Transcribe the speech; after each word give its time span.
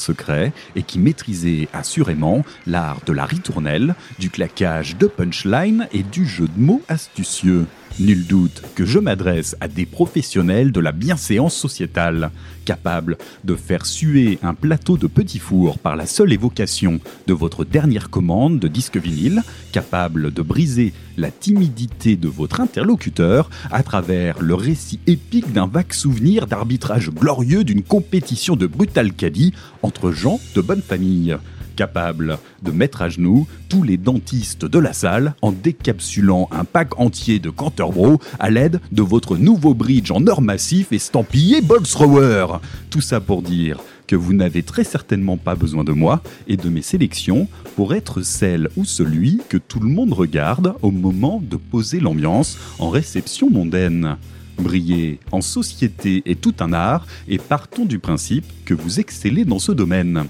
secret 0.00 0.52
et 0.74 0.82
qui 0.82 0.98
maîtrisez 0.98 1.68
assurément 1.72 2.44
l'art 2.66 3.00
de 3.06 3.12
la 3.12 3.24
ritournelle, 3.24 3.94
du 4.18 4.30
claquage 4.30 4.96
de 4.96 5.06
punchline 5.06 5.86
et 5.92 6.02
du 6.02 6.26
jeu 6.26 6.46
de 6.46 6.60
mots 6.60 6.82
astucieux. 6.88 7.66
Nul 8.00 8.26
doute 8.26 8.62
que 8.76 8.86
je 8.86 8.98
m'adresse 8.98 9.56
à 9.60 9.68
des 9.68 9.84
professionnels 9.84 10.72
de 10.72 10.80
la 10.80 10.90
bienséance 10.90 11.54
sociétale, 11.54 12.30
capables 12.64 13.18
de 13.44 13.54
faire 13.54 13.84
suer 13.84 14.38
un 14.42 14.54
plateau 14.54 14.96
de 14.96 15.06
petits 15.06 15.38
fours 15.38 15.78
par 15.78 15.96
la 15.96 16.06
seule 16.06 16.32
évocation 16.32 16.98
de 17.26 17.34
votre 17.34 17.62
dernière 17.66 18.08
commande 18.08 18.58
de 18.58 18.68
disque 18.68 18.96
vinyle, 18.96 19.42
capables 19.72 20.32
de 20.32 20.40
briser 20.40 20.94
la 21.18 21.30
timidité 21.30 22.16
de 22.16 22.28
votre 22.28 22.62
interlocuteur 22.62 23.50
à 23.70 23.82
travers 23.82 24.40
le 24.40 24.54
récit 24.54 25.00
épique 25.06 25.52
d'un 25.52 25.66
vague 25.66 25.92
souvenir 25.92 26.46
d'arbitrage 26.46 27.10
glorieux 27.10 27.64
d'une 27.64 27.82
compétition 27.82 28.56
de 28.56 28.66
brutal 28.66 29.12
caddie 29.12 29.52
entre 29.82 30.10
gens 30.10 30.40
de 30.54 30.62
bonne 30.62 30.80
famille 30.80 31.36
capable 31.80 32.38
de 32.62 32.72
mettre 32.72 33.00
à 33.00 33.08
genoux 33.08 33.46
tous 33.70 33.82
les 33.82 33.96
dentistes 33.96 34.66
de 34.66 34.78
la 34.78 34.92
salle 34.92 35.34
en 35.40 35.50
décapsulant 35.50 36.46
un 36.52 36.64
pack 36.64 37.00
entier 37.00 37.38
de 37.38 37.48
Canterbro 37.48 38.20
à 38.38 38.50
l'aide 38.50 38.82
de 38.92 39.00
votre 39.00 39.38
nouveau 39.38 39.72
bridge 39.72 40.10
en 40.10 40.26
or 40.26 40.42
massif 40.42 40.92
estampillé 40.92 41.62
Bolsrower. 41.62 42.58
Tout 42.90 43.00
ça 43.00 43.18
pour 43.18 43.40
dire 43.40 43.80
que 44.06 44.14
vous 44.14 44.34
n'avez 44.34 44.62
très 44.62 44.84
certainement 44.84 45.38
pas 45.38 45.54
besoin 45.54 45.82
de 45.82 45.92
moi 45.92 46.20
et 46.48 46.58
de 46.58 46.68
mes 46.68 46.82
sélections 46.82 47.48
pour 47.76 47.94
être 47.94 48.20
celle 48.20 48.68
ou 48.76 48.84
celui 48.84 49.40
que 49.48 49.56
tout 49.56 49.80
le 49.80 49.88
monde 49.88 50.12
regarde 50.12 50.74
au 50.82 50.90
moment 50.90 51.42
de 51.42 51.56
poser 51.56 51.98
l'ambiance 51.98 52.58
en 52.78 52.90
réception 52.90 53.48
mondaine. 53.48 54.18
Briller 54.58 55.18
en 55.32 55.40
société 55.40 56.22
est 56.26 56.42
tout 56.42 56.56
un 56.60 56.74
art 56.74 57.06
et 57.26 57.38
partons 57.38 57.86
du 57.86 57.98
principe 57.98 58.44
que 58.66 58.74
vous 58.74 59.00
excellez 59.00 59.46
dans 59.46 59.58
ce 59.58 59.72
domaine. 59.72 60.26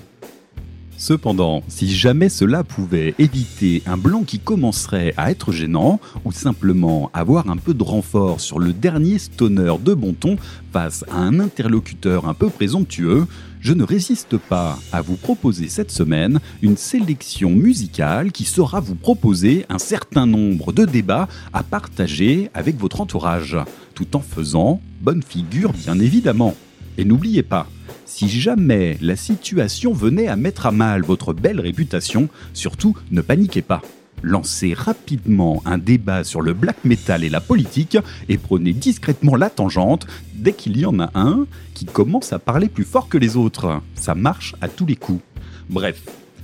Cependant, 1.01 1.63
si 1.67 1.91
jamais 1.91 2.29
cela 2.29 2.63
pouvait 2.63 3.15
éviter 3.19 3.83
un 3.87 3.97
blanc 3.97 4.23
qui 4.23 4.39
commencerait 4.39 5.15
à 5.17 5.31
être 5.31 5.51
gênant, 5.51 5.99
ou 6.27 6.31
simplement 6.31 7.11
avoir 7.15 7.49
un 7.49 7.57
peu 7.57 7.73
de 7.73 7.83
renfort 7.83 8.39
sur 8.39 8.59
le 8.59 8.75
dernier 8.75 9.19
stoner 9.19 9.77
de 9.83 9.95
bon 9.95 10.13
ton 10.13 10.37
face 10.75 11.07
à 11.11 11.17
un 11.17 11.41
interlocuteur 11.41 12.29
un 12.29 12.35
peu 12.35 12.51
présomptueux, 12.51 13.27
je 13.63 13.73
ne 13.73 13.83
résiste 13.83 14.37
pas 14.37 14.79
à 14.93 15.01
vous 15.01 15.17
proposer 15.17 15.71
cette 15.71 15.91
semaine 15.91 16.39
une 16.61 16.77
sélection 16.77 17.49
musicale 17.49 18.31
qui 18.31 18.45
saura 18.45 18.81
vous 18.81 18.95
proposer 18.95 19.65
un 19.71 19.79
certain 19.79 20.27
nombre 20.27 20.71
de 20.71 20.85
débats 20.85 21.29
à 21.55 21.63
partager 21.63 22.51
avec 22.53 22.79
votre 22.79 23.01
entourage, 23.01 23.57
tout 23.95 24.17
en 24.17 24.21
faisant 24.21 24.83
bonne 25.01 25.23
figure 25.23 25.73
bien 25.73 25.99
évidemment. 25.99 26.55
Et 26.99 27.07
n'oubliez 27.07 27.43
pas, 27.43 27.67
si 28.11 28.29
jamais 28.29 28.99
la 29.01 29.15
situation 29.15 29.93
venait 29.93 30.27
à 30.27 30.35
mettre 30.35 30.67
à 30.67 30.73
mal 30.73 31.03
votre 31.03 31.33
belle 31.33 31.61
réputation, 31.61 32.29
surtout 32.53 32.97
ne 33.13 33.21
paniquez 33.21 33.63
pas. 33.63 33.83
Lancez 34.23 34.75
rapidement 34.75 35.63
un 35.65 35.79
débat 35.79 36.25
sur 36.25 36.43
le 36.43 36.53
black 36.53 36.85
metal 36.85 37.23
et 37.23 37.31
la 37.31 37.41
politique 37.41 37.97
et 38.29 38.37
prenez 38.37 38.73
discrètement 38.73 39.37
la 39.37 39.49
tangente 39.49 40.09
dès 40.35 40.53
qu'il 40.53 40.77
y 40.77 40.85
en 40.85 40.99
a 40.99 41.11
un 41.15 41.47
qui 41.73 41.87
commence 41.87 42.33
à 42.33 42.41
parler 42.41 42.69
plus 42.69 42.85
fort 42.85 43.09
que 43.09 43.17
les 43.17 43.37
autres. 43.37 43.81
Ça 43.95 44.17
marche 44.17 44.57
à 44.61 44.69
tous 44.69 44.87
les 44.87 44.97
coups. 44.97 45.23
Bref, 45.71 46.03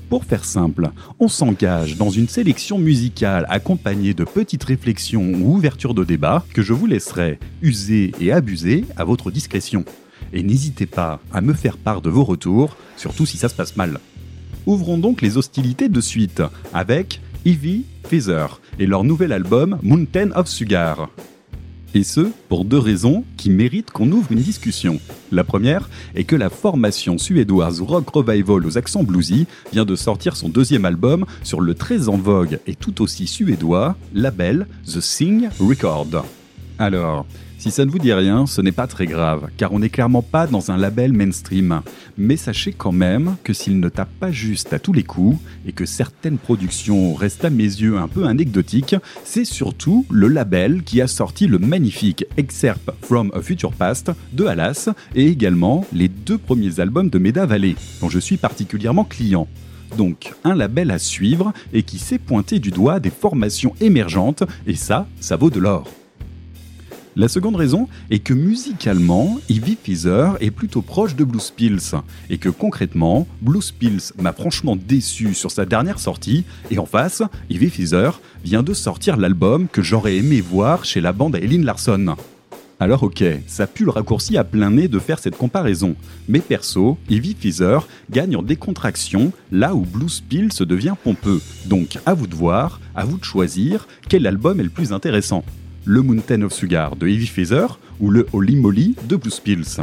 pour 0.08 0.24
faire 0.24 0.44
simple, 0.44 0.90
on 1.18 1.26
s'engage 1.26 1.96
dans 1.96 2.10
une 2.10 2.28
sélection 2.28 2.78
musicale 2.78 3.44
accompagnée 3.48 4.14
de 4.14 4.22
petites 4.22 4.64
réflexions 4.64 5.32
ou 5.34 5.56
ouvertures 5.56 5.94
de 5.94 6.04
débat 6.04 6.44
que 6.54 6.62
je 6.62 6.72
vous 6.72 6.86
laisserai 6.86 7.40
user 7.60 8.12
et 8.20 8.30
abuser 8.30 8.84
à 8.96 9.02
votre 9.02 9.32
discrétion 9.32 9.84
et 10.32 10.42
n'hésitez 10.42 10.86
pas 10.86 11.20
à 11.32 11.40
me 11.40 11.52
faire 11.52 11.76
part 11.76 12.00
de 12.00 12.10
vos 12.10 12.24
retours, 12.24 12.76
surtout 12.96 13.26
si 13.26 13.36
ça 13.36 13.48
se 13.48 13.54
passe 13.54 13.76
mal. 13.76 14.00
Ouvrons 14.66 14.98
donc 14.98 15.22
les 15.22 15.36
hostilités 15.36 15.88
de 15.88 16.00
suite 16.00 16.42
avec 16.74 17.20
Evie 17.44 17.84
Feather 18.08 18.60
et 18.78 18.86
leur 18.86 19.04
nouvel 19.04 19.32
album 19.32 19.78
Mountain 19.82 20.30
of 20.34 20.48
Sugar. 20.48 21.08
Et 21.94 22.02
ce, 22.02 22.28
pour 22.48 22.64
deux 22.64 22.78
raisons 22.78 23.24
qui 23.36 23.48
méritent 23.48 23.90
qu'on 23.90 24.10
ouvre 24.10 24.30
une 24.32 24.40
discussion. 24.40 25.00
La 25.32 25.44
première 25.44 25.88
est 26.14 26.24
que 26.24 26.36
la 26.36 26.50
formation 26.50 27.16
suédoise 27.16 27.80
Rock 27.80 28.10
Revival 28.10 28.66
aux 28.66 28.76
accents 28.76 29.02
bluesy 29.02 29.46
vient 29.72 29.84
de 29.84 29.96
sortir 29.96 30.36
son 30.36 30.48
deuxième 30.48 30.84
album 30.84 31.24
sur 31.42 31.60
le 31.60 31.74
très 31.74 32.08
en 32.08 32.18
vogue 32.18 32.58
et 32.66 32.74
tout 32.74 33.00
aussi 33.00 33.26
suédois 33.26 33.96
label 34.12 34.66
The 34.84 35.00
Sing 35.00 35.48
Record. 35.58 36.26
Alors, 36.78 37.26
si 37.66 37.72
ça 37.72 37.84
ne 37.84 37.90
vous 37.90 37.98
dit 37.98 38.12
rien, 38.12 38.46
ce 38.46 38.60
n'est 38.60 38.70
pas 38.70 38.86
très 38.86 39.06
grave, 39.06 39.48
car 39.56 39.72
on 39.72 39.80
n'est 39.80 39.88
clairement 39.88 40.22
pas 40.22 40.46
dans 40.46 40.70
un 40.70 40.76
label 40.76 41.12
mainstream. 41.12 41.80
Mais 42.16 42.36
sachez 42.36 42.72
quand 42.72 42.92
même 42.92 43.34
que 43.42 43.52
s'il 43.52 43.80
ne 43.80 43.88
tape 43.88 44.12
pas 44.20 44.30
juste 44.30 44.72
à 44.72 44.78
tous 44.78 44.92
les 44.92 45.02
coups, 45.02 45.40
et 45.66 45.72
que 45.72 45.84
certaines 45.84 46.38
productions 46.38 47.12
restent 47.14 47.44
à 47.44 47.50
mes 47.50 47.64
yeux 47.64 47.98
un 47.98 48.06
peu 48.06 48.26
anecdotiques, 48.26 48.94
c'est 49.24 49.44
surtout 49.44 50.06
le 50.10 50.28
label 50.28 50.84
qui 50.84 51.00
a 51.00 51.08
sorti 51.08 51.48
le 51.48 51.58
magnifique 51.58 52.24
Excerpt 52.36 52.88
from 53.02 53.32
a 53.34 53.42
Future 53.42 53.72
Past 53.72 54.12
de 54.32 54.44
Alas, 54.44 54.88
et 55.16 55.26
également 55.26 55.84
les 55.92 56.06
deux 56.06 56.38
premiers 56.38 56.78
albums 56.78 57.10
de 57.10 57.18
Meda 57.18 57.46
Valley, 57.46 57.74
dont 58.00 58.08
je 58.08 58.20
suis 58.20 58.36
particulièrement 58.36 59.02
client. 59.02 59.48
Donc 59.98 60.34
un 60.44 60.54
label 60.54 60.92
à 60.92 61.00
suivre 61.00 61.52
et 61.72 61.82
qui 61.82 61.98
s'est 61.98 62.20
pointé 62.20 62.60
du 62.60 62.70
doigt 62.70 63.00
des 63.00 63.10
formations 63.10 63.74
émergentes, 63.80 64.44
et 64.68 64.76
ça, 64.76 65.08
ça 65.18 65.34
vaut 65.34 65.50
de 65.50 65.58
l'or. 65.58 65.90
La 67.18 67.28
seconde 67.28 67.56
raison 67.56 67.88
est 68.10 68.18
que 68.18 68.34
musicalement, 68.34 69.38
Ivy 69.48 69.78
Feather 69.82 70.36
est 70.40 70.50
plutôt 70.50 70.82
proche 70.82 71.16
de 71.16 71.24
Blues 71.24 71.50
Pills, 71.50 71.94
et 72.28 72.36
que 72.36 72.50
concrètement, 72.50 73.26
Blues 73.40 73.72
Pills 73.72 74.12
m'a 74.20 74.34
franchement 74.34 74.76
déçu 74.76 75.32
sur 75.32 75.50
sa 75.50 75.64
dernière 75.64 75.98
sortie, 75.98 76.44
et 76.70 76.78
en 76.78 76.84
face, 76.84 77.22
Ivy 77.48 77.70
Feather 77.70 78.20
vient 78.44 78.62
de 78.62 78.74
sortir 78.74 79.16
l'album 79.16 79.66
que 79.66 79.80
j'aurais 79.80 80.16
aimé 80.16 80.42
voir 80.42 80.84
chez 80.84 81.00
la 81.00 81.14
bande 81.14 81.36
à 81.36 81.38
Eileen 81.38 81.64
Larson. 81.64 82.16
Alors 82.80 83.02
ok, 83.02 83.24
ça 83.46 83.66
pue 83.66 83.84
le 83.86 83.92
raccourci 83.92 84.36
à 84.36 84.44
plein 84.44 84.70
nez 84.70 84.86
de 84.86 84.98
faire 84.98 85.18
cette 85.18 85.38
comparaison, 85.38 85.96
mais 86.28 86.40
perso, 86.40 86.98
Ivy 87.08 87.34
Feather 87.40 87.88
gagne 88.10 88.36
en 88.36 88.42
décontraction 88.42 89.32
là 89.50 89.74
où 89.74 89.86
Blues 89.86 90.20
Pills 90.20 90.66
devient 90.66 90.96
pompeux. 91.02 91.40
Donc 91.64 91.96
à 92.04 92.12
vous 92.12 92.26
de 92.26 92.34
voir, 92.34 92.78
à 92.94 93.06
vous 93.06 93.16
de 93.16 93.24
choisir 93.24 93.88
quel 94.10 94.26
album 94.26 94.60
est 94.60 94.64
le 94.64 94.68
plus 94.68 94.92
intéressant 94.92 95.42
le 95.86 96.02
Mountain 96.02 96.42
of 96.42 96.52
Sugar 96.52 96.96
de 96.96 97.06
Heavy 97.06 97.26
Feather 97.26 97.78
ou 98.00 98.10
le 98.10 98.26
Holy 98.32 98.56
Moly 98.56 98.96
de 99.08 99.16
Blue 99.16 99.30
Spills. 99.30 99.78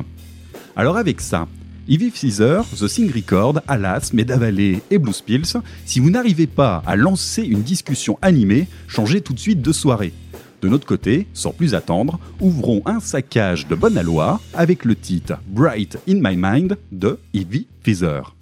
Alors 0.75 0.97
avec 0.97 1.21
ça, 1.21 1.47
Heavy 1.89 2.11
Feather, 2.11 2.63
The 2.77 2.87
Sing 2.87 3.11
Record, 3.11 3.61
Alas, 3.67 4.11
Medavalley 4.13 4.81
et 4.91 4.97
Blue 4.97 5.13
Spills, 5.13 5.61
si 5.85 5.99
vous 5.99 6.09
n'arrivez 6.09 6.47
pas 6.47 6.83
à 6.85 6.95
lancer 6.95 7.43
une 7.43 7.61
discussion 7.61 8.19
animée, 8.21 8.67
changez 8.87 9.21
tout 9.21 9.33
de 9.33 9.39
suite 9.39 9.61
de 9.61 9.71
soirée. 9.71 10.13
De 10.61 10.69
notre 10.69 10.85
côté, 10.85 11.27
sans 11.33 11.51
plus 11.51 11.73
attendre, 11.73 12.19
ouvrons 12.39 12.81
un 12.85 12.99
saccage 12.99 13.67
de 13.67 13.75
bonne 13.75 13.97
aloi 13.97 14.39
avec 14.53 14.85
le 14.85 14.95
titre 14.95 15.39
Bright 15.47 15.97
in 16.07 16.19
My 16.21 16.35
Mind 16.37 16.77
de 16.91 17.19
Heavy 17.33 17.67
Feather. 17.81 18.33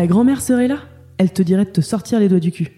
Ta 0.00 0.06
grand-mère 0.06 0.40
serait 0.40 0.66
là? 0.66 0.78
Elle 1.18 1.30
te 1.30 1.42
dirait 1.42 1.66
de 1.66 1.70
te 1.72 1.82
sortir 1.82 2.20
les 2.20 2.30
doigts 2.30 2.40
du 2.40 2.52
cul. 2.52 2.68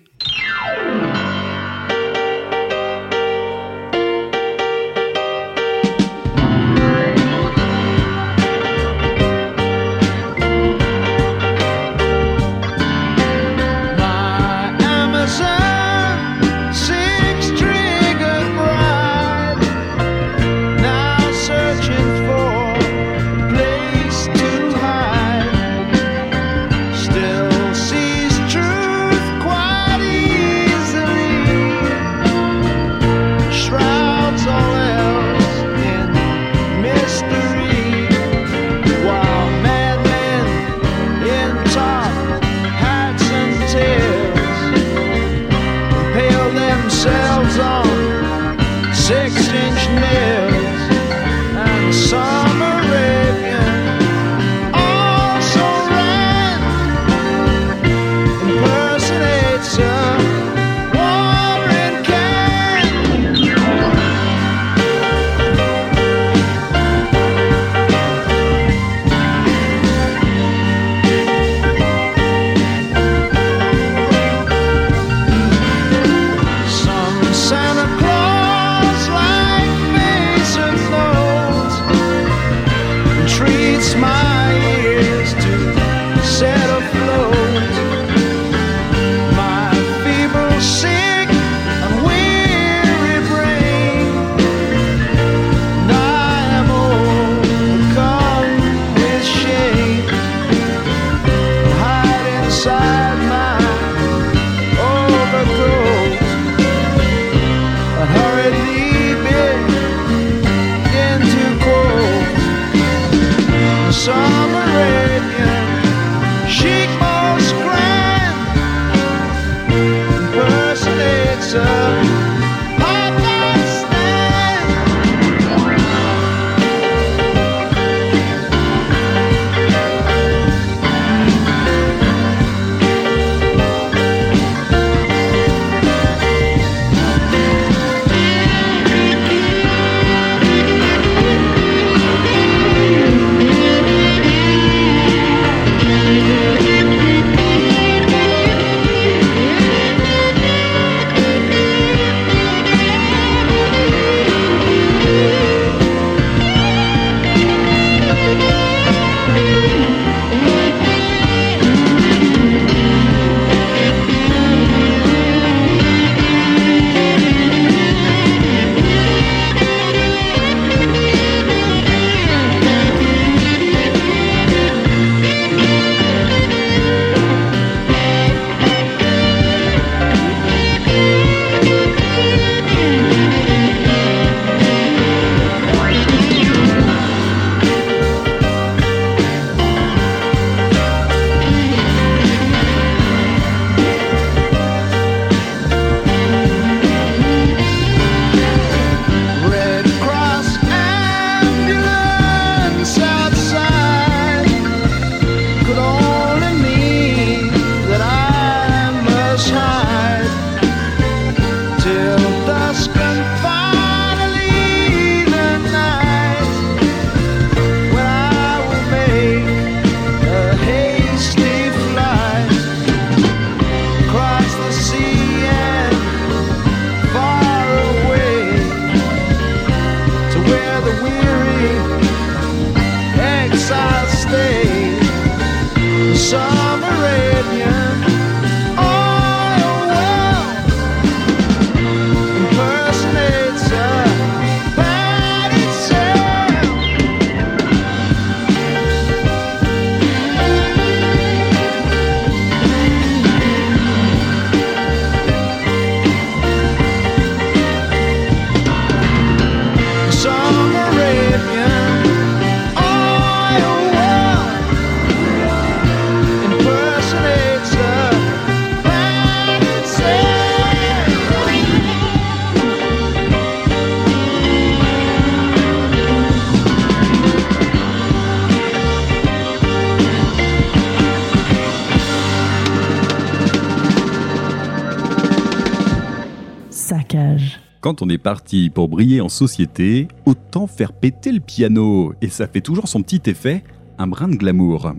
On 288.05 288.09
est 288.09 288.19
parti 288.19 288.69
pour 288.69 288.89
briller 288.89 289.21
en 289.21 289.29
société, 289.29 290.09
autant 290.27 290.67
faire 290.67 290.93
péter 290.93 291.31
le 291.31 291.39
piano, 291.39 292.15
et 292.21 292.31
ça 292.31 292.49
fait 292.49 292.61
toujours 292.61 292.89
son 292.89 293.01
petit 293.01 293.31
effet, 293.31 293.63
un 293.97 294.09
brin 294.09 294.27
de 294.27 294.35
glamour. 294.35 294.93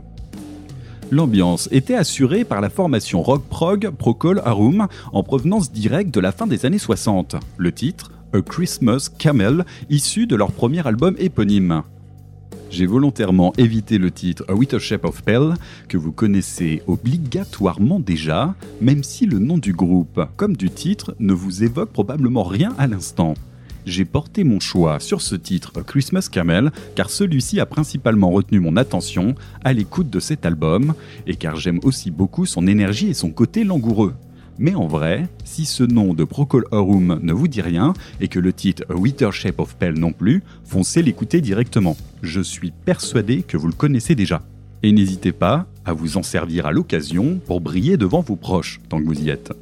L'ambiance 1.12 1.68
était 1.74 1.96
assurée 1.96 2.46
par 2.46 2.62
la 2.62 2.70
formation 2.70 3.22
rock 3.22 3.44
prog 3.50 3.90
Procol 3.90 4.42
Harum 4.46 4.88
en 5.12 5.22
provenance 5.22 5.70
directe 5.70 6.14
de 6.14 6.22
la 6.22 6.32
fin 6.32 6.48
des 6.48 6.66
années 6.66 6.80
60. 6.80 7.36
Le 7.58 7.74
titre, 7.74 8.14
A 8.34 8.40
Christmas 8.42 9.10
Camel, 9.18 9.66
issu 9.90 10.26
de 10.26 10.38
leur 10.38 10.54
premier 10.54 10.88
album 10.88 11.18
éponyme. 11.20 11.84
J'ai 12.74 12.88
volontairement 12.88 13.53
évité 13.60 14.00
le 14.00 14.10
titre 14.10 14.46
A 14.48 14.56
With 14.56 14.74
a 14.74 14.80
Shape 14.80 15.06
of 15.06 15.22
Pale, 15.22 15.53
que 15.88 15.96
vous 15.96 16.12
connaissez 16.12 16.82
obligatoirement 16.88 18.00
déjà, 18.00 18.56
même 18.82 19.03
si 19.03 19.27
le 19.27 19.38
nom 19.38 19.60
du 19.60 19.74
groupe, 19.74 20.20
comme 20.38 20.58
du 20.58 20.72
titre, 20.72 21.15
ne 21.20 21.34
vous 21.34 21.63
évoque 21.63 21.92
probablement 21.92 22.42
rien 22.42 22.74
à 22.80 22.88
l'instant. 22.88 23.36
J'ai 23.86 24.06
porté 24.06 24.44
mon 24.44 24.60
choix 24.60 25.00
sur 25.00 25.22
ce 25.22 25.36
titre 25.36 25.84
Christmas 25.84 26.27
Camel 26.32 26.72
car 26.96 27.12
celui-ci 27.12 27.60
a 27.60 27.68
principalement 27.68 28.32
retenu 28.32 28.60
mon 28.60 28.75
attention 28.75 29.36
à 29.63 29.72
l'écoute 29.72 30.10
de 30.10 30.20
cet 30.20 30.44
album 30.44 30.96
et 31.27 31.36
car 31.36 31.58
j'aime 31.58 31.80
aussi 31.84 32.10
beaucoup 32.10 32.48
son 32.48 32.65
énergie 32.65 33.10
et 33.10 33.13
son 33.13 33.30
côté 33.30 33.63
langoureux. 33.63 34.15
Mais 34.60 34.76
en 34.76 34.88
vrai, 34.88 35.28
si 35.46 35.66
ce 35.66 35.84
nom 35.84 36.14
de 36.14 36.24
Procol 36.24 36.66
Harum 36.72 37.20
ne 37.22 37.34
vous 37.34 37.48
dit 37.48 37.62
rien 37.62 37.94
et 38.22 38.28
que 38.28 38.40
le 38.40 38.54
titre 38.54 38.84
A 38.90 39.62
of 39.62 39.76
Pale 39.76 39.98
non 39.98 40.12
plus, 40.12 40.44
foncez 40.64 41.02
l'écouter 41.02 41.42
directement. 41.42 41.98
Je 42.22 42.42
suis 42.42 42.72
persuadé 42.72 43.42
que 43.42 43.58
vous 43.58 43.68
le 43.68 43.74
connaissez 43.74 44.16
déjà. 44.16 44.44
Et 44.84 44.92
n'hésitez 44.92 45.32
pas 45.32 45.66
à 45.86 45.94
vous 45.94 46.18
en 46.18 46.24
servir 46.24 46.66
à 46.66 46.72
l'occasion 46.72 47.40
pour 47.46 47.62
briller 47.62 47.98
devant 47.98 48.22
vos 48.22 48.36
proches 48.36 48.80
tant 48.90 49.00
que 49.00 49.06
vous 49.06 49.22
y 49.22 49.30
êtes. 49.30 49.54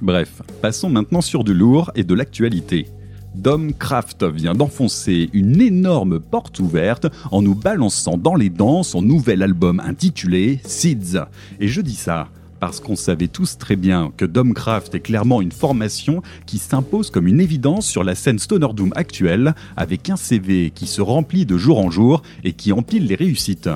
Bref, 0.00 0.42
passons 0.62 0.88
maintenant 0.88 1.20
sur 1.20 1.44
du 1.44 1.52
lourd 1.52 1.90
et 1.94 2.04
de 2.04 2.14
l'actualité. 2.14 2.86
Dom 3.34 3.72
Kraft 3.74 4.22
vient 4.22 4.54
d'enfoncer 4.54 5.28
une 5.32 5.60
énorme 5.60 6.20
porte 6.20 6.60
ouverte 6.60 7.06
en 7.32 7.42
nous 7.42 7.54
balançant 7.54 8.16
dans 8.16 8.36
les 8.36 8.50
dents 8.50 8.84
son 8.84 9.02
nouvel 9.02 9.42
album 9.42 9.80
intitulé 9.80 10.60
Seeds. 10.64 11.18
Et 11.58 11.66
je 11.66 11.80
dis 11.80 11.96
ça 11.96 12.28
parce 12.64 12.80
qu'on 12.80 12.96
savait 12.96 13.28
tous 13.28 13.58
très 13.58 13.76
bien 13.76 14.10
que 14.16 14.24
Domcraft 14.24 14.94
est 14.94 15.00
clairement 15.00 15.42
une 15.42 15.52
formation 15.52 16.22
qui 16.46 16.56
s'impose 16.56 17.10
comme 17.10 17.26
une 17.26 17.42
évidence 17.42 17.86
sur 17.86 18.04
la 18.04 18.14
scène 18.14 18.38
Stoner 18.38 18.68
Doom 18.74 18.90
actuelle, 18.96 19.54
avec 19.76 20.08
un 20.08 20.16
CV 20.16 20.72
qui 20.74 20.86
se 20.86 21.02
remplit 21.02 21.44
de 21.44 21.58
jour 21.58 21.78
en 21.78 21.90
jour 21.90 22.22
et 22.42 22.54
qui 22.54 22.72
empile 22.72 23.06
les 23.06 23.16
réussites. 23.16 23.68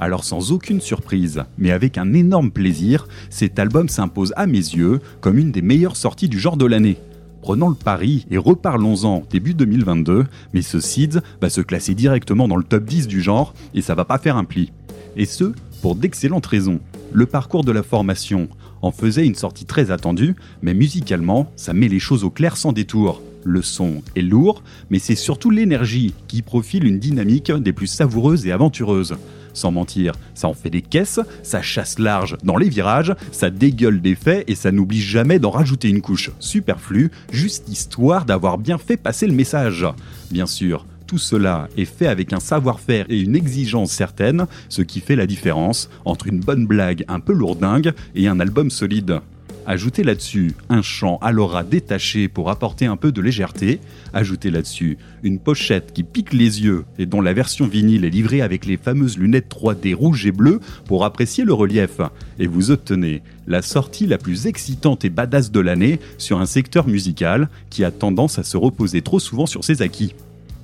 Alors 0.00 0.24
sans 0.24 0.50
aucune 0.50 0.80
surprise, 0.80 1.44
mais 1.56 1.70
avec 1.70 1.98
un 1.98 2.14
énorme 2.14 2.50
plaisir, 2.50 3.06
cet 3.30 3.60
album 3.60 3.88
s'impose 3.88 4.32
à 4.34 4.48
mes 4.48 4.56
yeux 4.56 4.98
comme 5.20 5.38
une 5.38 5.52
des 5.52 5.62
meilleures 5.62 5.94
sorties 5.94 6.28
du 6.28 6.40
genre 6.40 6.56
de 6.56 6.66
l'année. 6.66 6.96
Prenons 7.42 7.68
le 7.68 7.76
pari 7.76 8.26
et 8.32 8.38
reparlons-en 8.38 9.22
début 9.30 9.54
2022, 9.54 10.26
mais 10.52 10.62
ce 10.62 10.80
Seeds 10.80 11.20
va 11.40 11.48
se 11.48 11.60
classer 11.60 11.94
directement 11.94 12.48
dans 12.48 12.56
le 12.56 12.64
top 12.64 12.86
10 12.86 13.06
du 13.06 13.22
genre 13.22 13.54
et 13.72 13.82
ça 13.82 13.94
va 13.94 14.04
pas 14.04 14.18
faire 14.18 14.36
un 14.36 14.44
pli. 14.44 14.72
Et 15.14 15.26
ce, 15.26 15.52
pour 15.80 15.94
d'excellentes 15.94 16.46
raisons. 16.46 16.80
Le 17.14 17.26
parcours 17.26 17.62
de 17.62 17.72
la 17.72 17.82
formation 17.82 18.48
en 18.80 18.90
faisait 18.90 19.26
une 19.26 19.34
sortie 19.34 19.66
très 19.66 19.90
attendue, 19.90 20.34
mais 20.62 20.72
musicalement, 20.72 21.52
ça 21.56 21.74
met 21.74 21.88
les 21.88 21.98
choses 21.98 22.24
au 22.24 22.30
clair 22.30 22.56
sans 22.56 22.72
détour. 22.72 23.20
Le 23.44 23.60
son 23.60 24.02
est 24.16 24.22
lourd, 24.22 24.62
mais 24.88 24.98
c'est 24.98 25.14
surtout 25.14 25.50
l'énergie 25.50 26.14
qui 26.26 26.40
profile 26.40 26.86
une 26.86 26.98
dynamique 26.98 27.52
des 27.52 27.74
plus 27.74 27.86
savoureuses 27.86 28.46
et 28.46 28.52
aventureuses. 28.52 29.16
Sans 29.52 29.70
mentir, 29.70 30.14
ça 30.34 30.48
en 30.48 30.54
fait 30.54 30.70
des 30.70 30.80
caisses, 30.80 31.20
ça 31.42 31.60
chasse 31.60 31.98
large 31.98 32.38
dans 32.44 32.56
les 32.56 32.70
virages, 32.70 33.14
ça 33.30 33.50
dégueule 33.50 34.00
des 34.00 34.14
faits 34.14 34.48
et 34.48 34.54
ça 34.54 34.72
n'oublie 34.72 35.02
jamais 35.02 35.38
d'en 35.38 35.50
rajouter 35.50 35.90
une 35.90 36.00
couche 36.00 36.30
superflue, 36.38 37.10
juste 37.30 37.68
histoire 37.68 38.24
d'avoir 38.24 38.56
bien 38.56 38.78
fait 38.78 38.96
passer 38.96 39.26
le 39.26 39.34
message. 39.34 39.86
Bien 40.30 40.46
sûr, 40.46 40.86
tout 41.12 41.18
cela 41.18 41.68
est 41.76 41.84
fait 41.84 42.06
avec 42.06 42.32
un 42.32 42.40
savoir-faire 42.40 43.04
et 43.10 43.20
une 43.20 43.36
exigence 43.36 43.92
certaine, 43.92 44.46
ce 44.70 44.80
qui 44.80 45.00
fait 45.00 45.14
la 45.14 45.26
différence 45.26 45.90
entre 46.06 46.26
une 46.26 46.40
bonne 46.40 46.66
blague 46.66 47.04
un 47.06 47.20
peu 47.20 47.34
lourdingue 47.34 47.92
et 48.14 48.28
un 48.28 48.40
album 48.40 48.70
solide. 48.70 49.20
Ajoutez 49.66 50.04
là-dessus 50.04 50.54
un 50.70 50.80
chant 50.80 51.18
à 51.20 51.30
l'aura 51.30 51.64
détaché 51.64 52.28
pour 52.28 52.48
apporter 52.48 52.86
un 52.86 52.96
peu 52.96 53.12
de 53.12 53.20
légèreté. 53.20 53.78
Ajoutez 54.14 54.50
là-dessus 54.50 54.96
une 55.22 55.38
pochette 55.38 55.92
qui 55.92 56.02
pique 56.02 56.32
les 56.32 56.62
yeux 56.62 56.86
et 56.98 57.04
dont 57.04 57.20
la 57.20 57.34
version 57.34 57.66
vinyle 57.66 58.06
est 58.06 58.10
livrée 58.10 58.40
avec 58.40 58.64
les 58.64 58.78
fameuses 58.78 59.18
lunettes 59.18 59.54
3D 59.54 59.94
rouges 59.94 60.24
et 60.24 60.32
bleues 60.32 60.60
pour 60.86 61.04
apprécier 61.04 61.44
le 61.44 61.52
relief. 61.52 62.00
Et 62.38 62.46
vous 62.46 62.70
obtenez 62.70 63.20
la 63.46 63.60
sortie 63.60 64.06
la 64.06 64.16
plus 64.16 64.46
excitante 64.46 65.04
et 65.04 65.10
badass 65.10 65.50
de 65.50 65.60
l'année 65.60 66.00
sur 66.16 66.40
un 66.40 66.46
secteur 66.46 66.88
musical 66.88 67.50
qui 67.68 67.84
a 67.84 67.90
tendance 67.90 68.38
à 68.38 68.44
se 68.44 68.56
reposer 68.56 69.02
trop 69.02 69.20
souvent 69.20 69.44
sur 69.44 69.62
ses 69.62 69.82
acquis. 69.82 70.14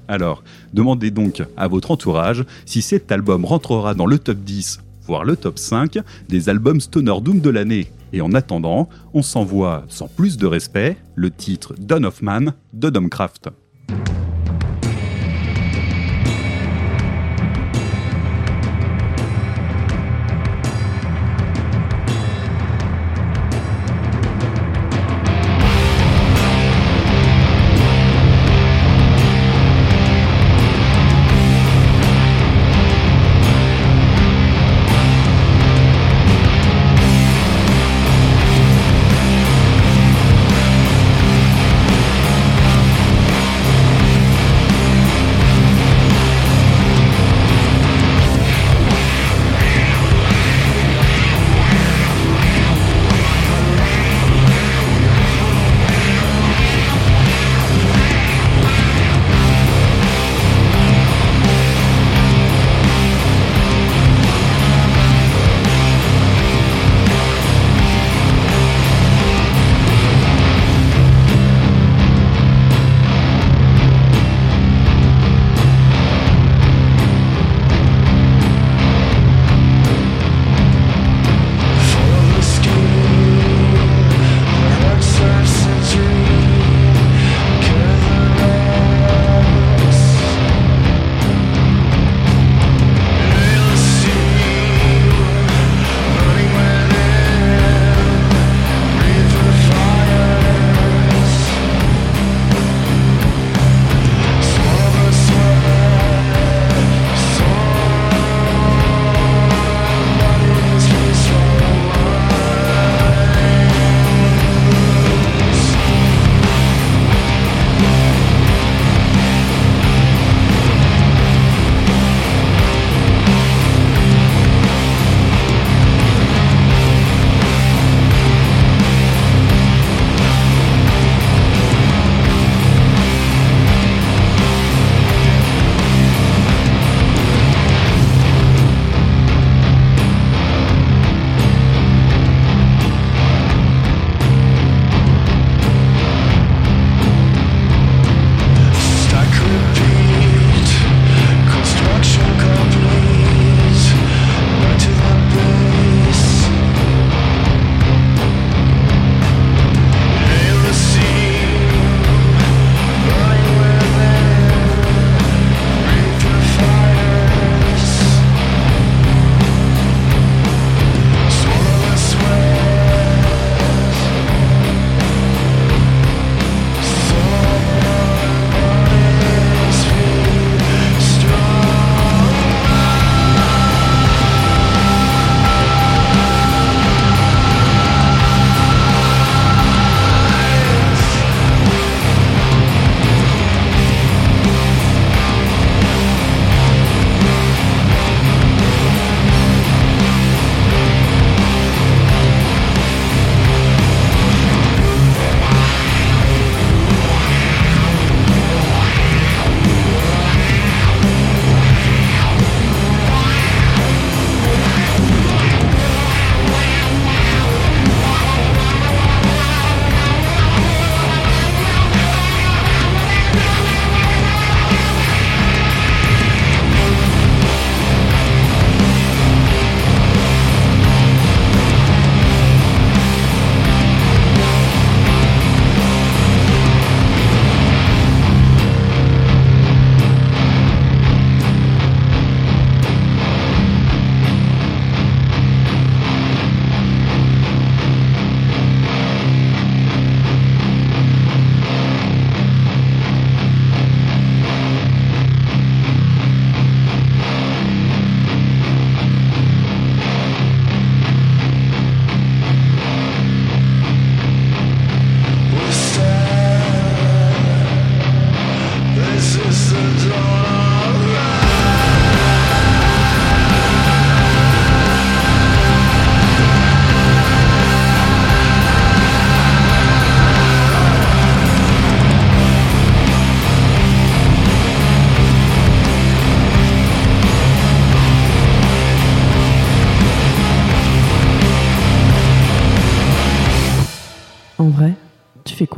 Alors, 0.08 0.42
demandez 0.72 1.10
donc 1.10 1.42
à 1.56 1.68
votre 1.68 1.90
entourage 1.90 2.44
si 2.64 2.80
cet 2.80 3.12
album 3.12 3.44
rentrera 3.44 3.94
dans 3.94 4.06
le 4.06 4.18
top 4.18 4.38
10, 4.38 4.80
voire 5.02 5.24
le 5.24 5.36
top 5.36 5.58
5 5.58 5.98
des 6.28 6.48
albums 6.48 6.80
Stoner 6.80 7.20
Doom 7.20 7.40
de 7.40 7.50
l'année. 7.50 7.92
Et 8.14 8.22
en 8.22 8.32
attendant, 8.32 8.88
on 9.12 9.20
s'envoie 9.22 9.84
sans 9.88 10.08
plus 10.08 10.38
de 10.38 10.46
respect 10.46 10.96
le 11.14 11.30
titre 11.30 11.74
Don 11.78 12.04
of 12.04 12.22
Man 12.22 12.54
de 12.72 12.88
Domcraft. 12.88 13.50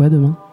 Quoi 0.01 0.09
demain? 0.09 0.50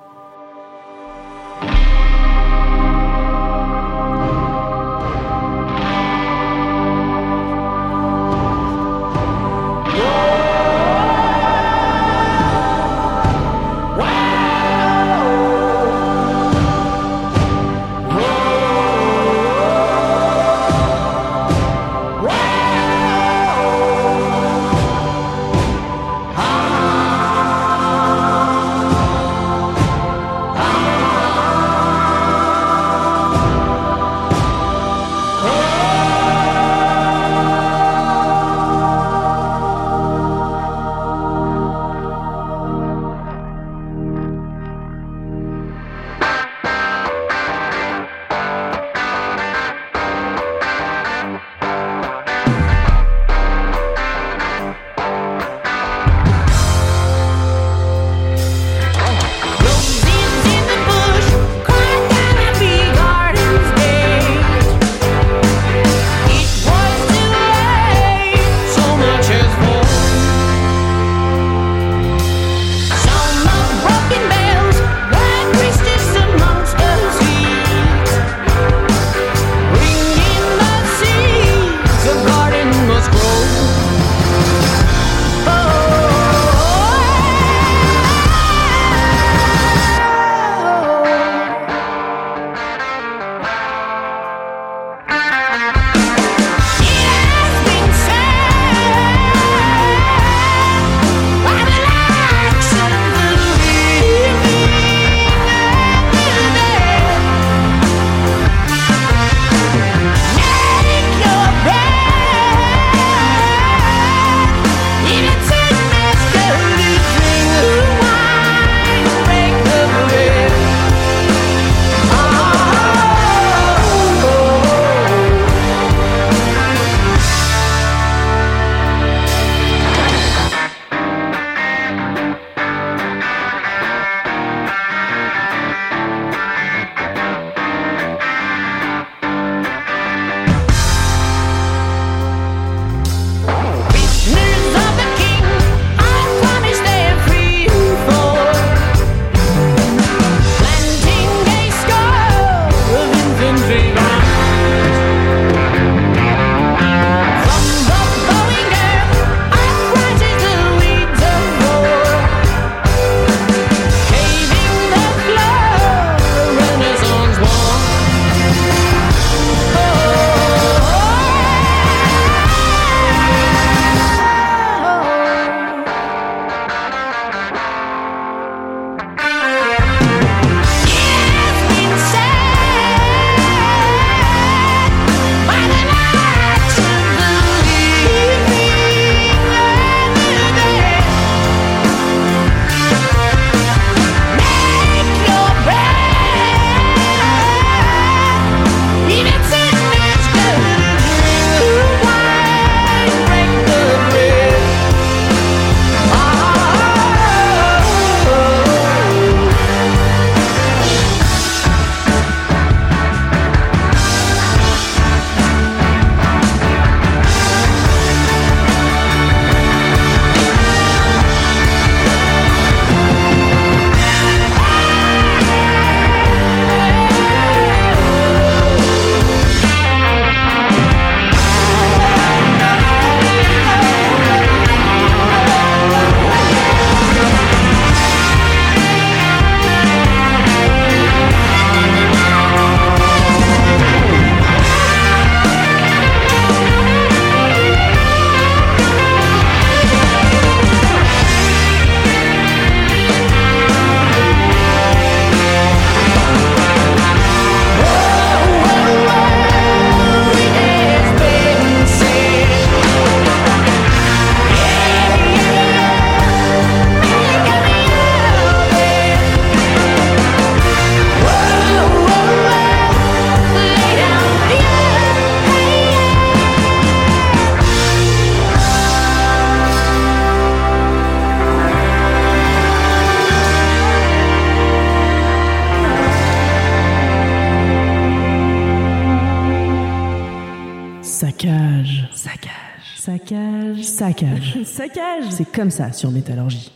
C'est 295.38 295.52
comme 295.52 295.70
ça 295.70 295.92
sur 295.92 296.10
Métallurgie. 296.10 296.72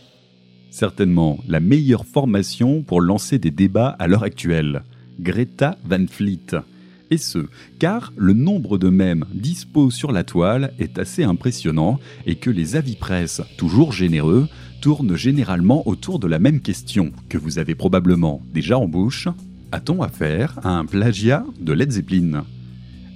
Certainement 0.70 1.40
la 1.48 1.58
meilleure 1.58 2.06
formation 2.06 2.84
pour 2.84 3.00
lancer 3.00 3.40
des 3.40 3.50
débats 3.50 3.96
à 3.98 4.06
l'heure 4.06 4.22
actuelle. 4.22 4.84
Greta 5.18 5.76
Van 5.84 6.06
Fleet. 6.06 6.54
Et 7.10 7.16
ce, 7.16 7.48
car 7.80 8.12
le 8.16 8.34
nombre 8.34 8.78
de 8.78 8.88
mèmes 8.88 9.24
dispo 9.34 9.90
sur 9.90 10.12
la 10.12 10.22
toile 10.22 10.74
est 10.78 11.00
assez 11.00 11.24
impressionnant 11.24 11.98
et 12.24 12.36
que 12.36 12.50
les 12.50 12.76
avis 12.76 12.94
presse, 12.94 13.42
toujours 13.56 13.90
généreux, 13.90 14.46
tournent 14.80 15.16
généralement 15.16 15.88
autour 15.88 16.20
de 16.20 16.28
la 16.28 16.38
même 16.38 16.60
question 16.60 17.10
que 17.28 17.38
vous 17.38 17.58
avez 17.58 17.74
probablement 17.74 18.42
déjà 18.54 18.78
en 18.78 18.86
bouche. 18.86 19.26
A-t-on 19.72 20.04
affaire 20.04 20.60
à 20.62 20.68
un 20.78 20.84
plagiat 20.84 21.44
de 21.60 21.72
Led 21.72 21.90
Zeppelin? 21.90 22.44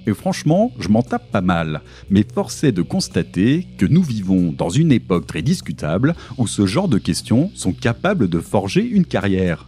Et 0.07 0.13
franchement, 0.13 0.71
je 0.79 0.87
m'en 0.87 1.03
tape 1.03 1.29
pas 1.31 1.41
mal, 1.41 1.81
mais 2.09 2.23
force 2.23 2.63
est 2.63 2.71
de 2.71 2.81
constater 2.81 3.67
que 3.77 3.85
nous 3.85 4.01
vivons 4.01 4.53
dans 4.53 4.69
une 4.69 4.93
époque 4.93 5.27
très 5.27 5.41
discutable 5.41 6.15
où 6.37 6.47
ce 6.47 6.65
genre 6.65 6.87
de 6.87 6.97
questions 6.97 7.51
sont 7.55 7.73
capables 7.73 8.29
de 8.29 8.39
forger 8.39 8.87
une 8.87 9.05
carrière. 9.05 9.67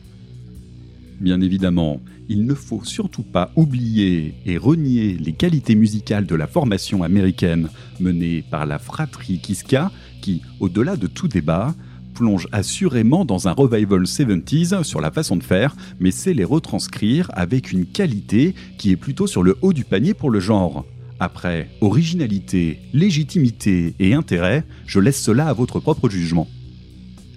Bien 1.20 1.42
évidemment, 1.42 2.02
il 2.30 2.46
ne 2.46 2.54
faut 2.54 2.86
surtout 2.86 3.24
pas 3.24 3.52
oublier 3.58 4.34
et 4.46 4.58
renier 4.58 5.18
les 5.18 5.34
qualités 5.34 5.76
musicales 5.76 6.26
de 6.26 6.36
la 6.36 6.48
formation 6.48 7.04
américaine 7.04 7.68
menée 8.00 8.46
par 8.50 8.66
la 8.66 8.80
fratrie 8.80 9.40
Kiska, 9.40 9.92
qui, 10.22 10.42
au-delà 10.62 10.96
de 10.96 11.08
tout 11.08 11.28
débat, 11.28 11.76
plonge 12.20 12.50
assurément 12.52 13.24
dans 13.24 13.48
un 13.48 13.54
revival 13.54 14.04
70s 14.04 14.84
sur 14.84 15.00
la 15.00 15.10
façon 15.10 15.38
de 15.38 15.44
faire, 15.44 15.74
mais 16.02 16.12
sait 16.12 16.34
les 16.34 16.44
retranscrire 16.44 17.32
avec 17.34 17.72
une 17.72 17.86
qualité 17.86 18.56
qui 18.78 18.92
est 18.92 18.98
plutôt 18.98 19.26
sur 19.26 19.42
le 19.42 19.56
haut 19.62 19.72
du 19.72 19.86
panier 19.86 20.14
pour 20.14 20.30
le 20.30 20.42
genre. 20.42 20.86
Après, 21.22 21.70
originalité, 21.80 22.82
légitimité 22.92 23.94
et 24.00 24.14
intérêt, 24.14 24.66
je 24.86 25.00
laisse 25.00 25.22
cela 25.22 25.48
à 25.48 25.54
votre 25.54 25.80
propre 25.80 26.10
jugement. 26.10 26.50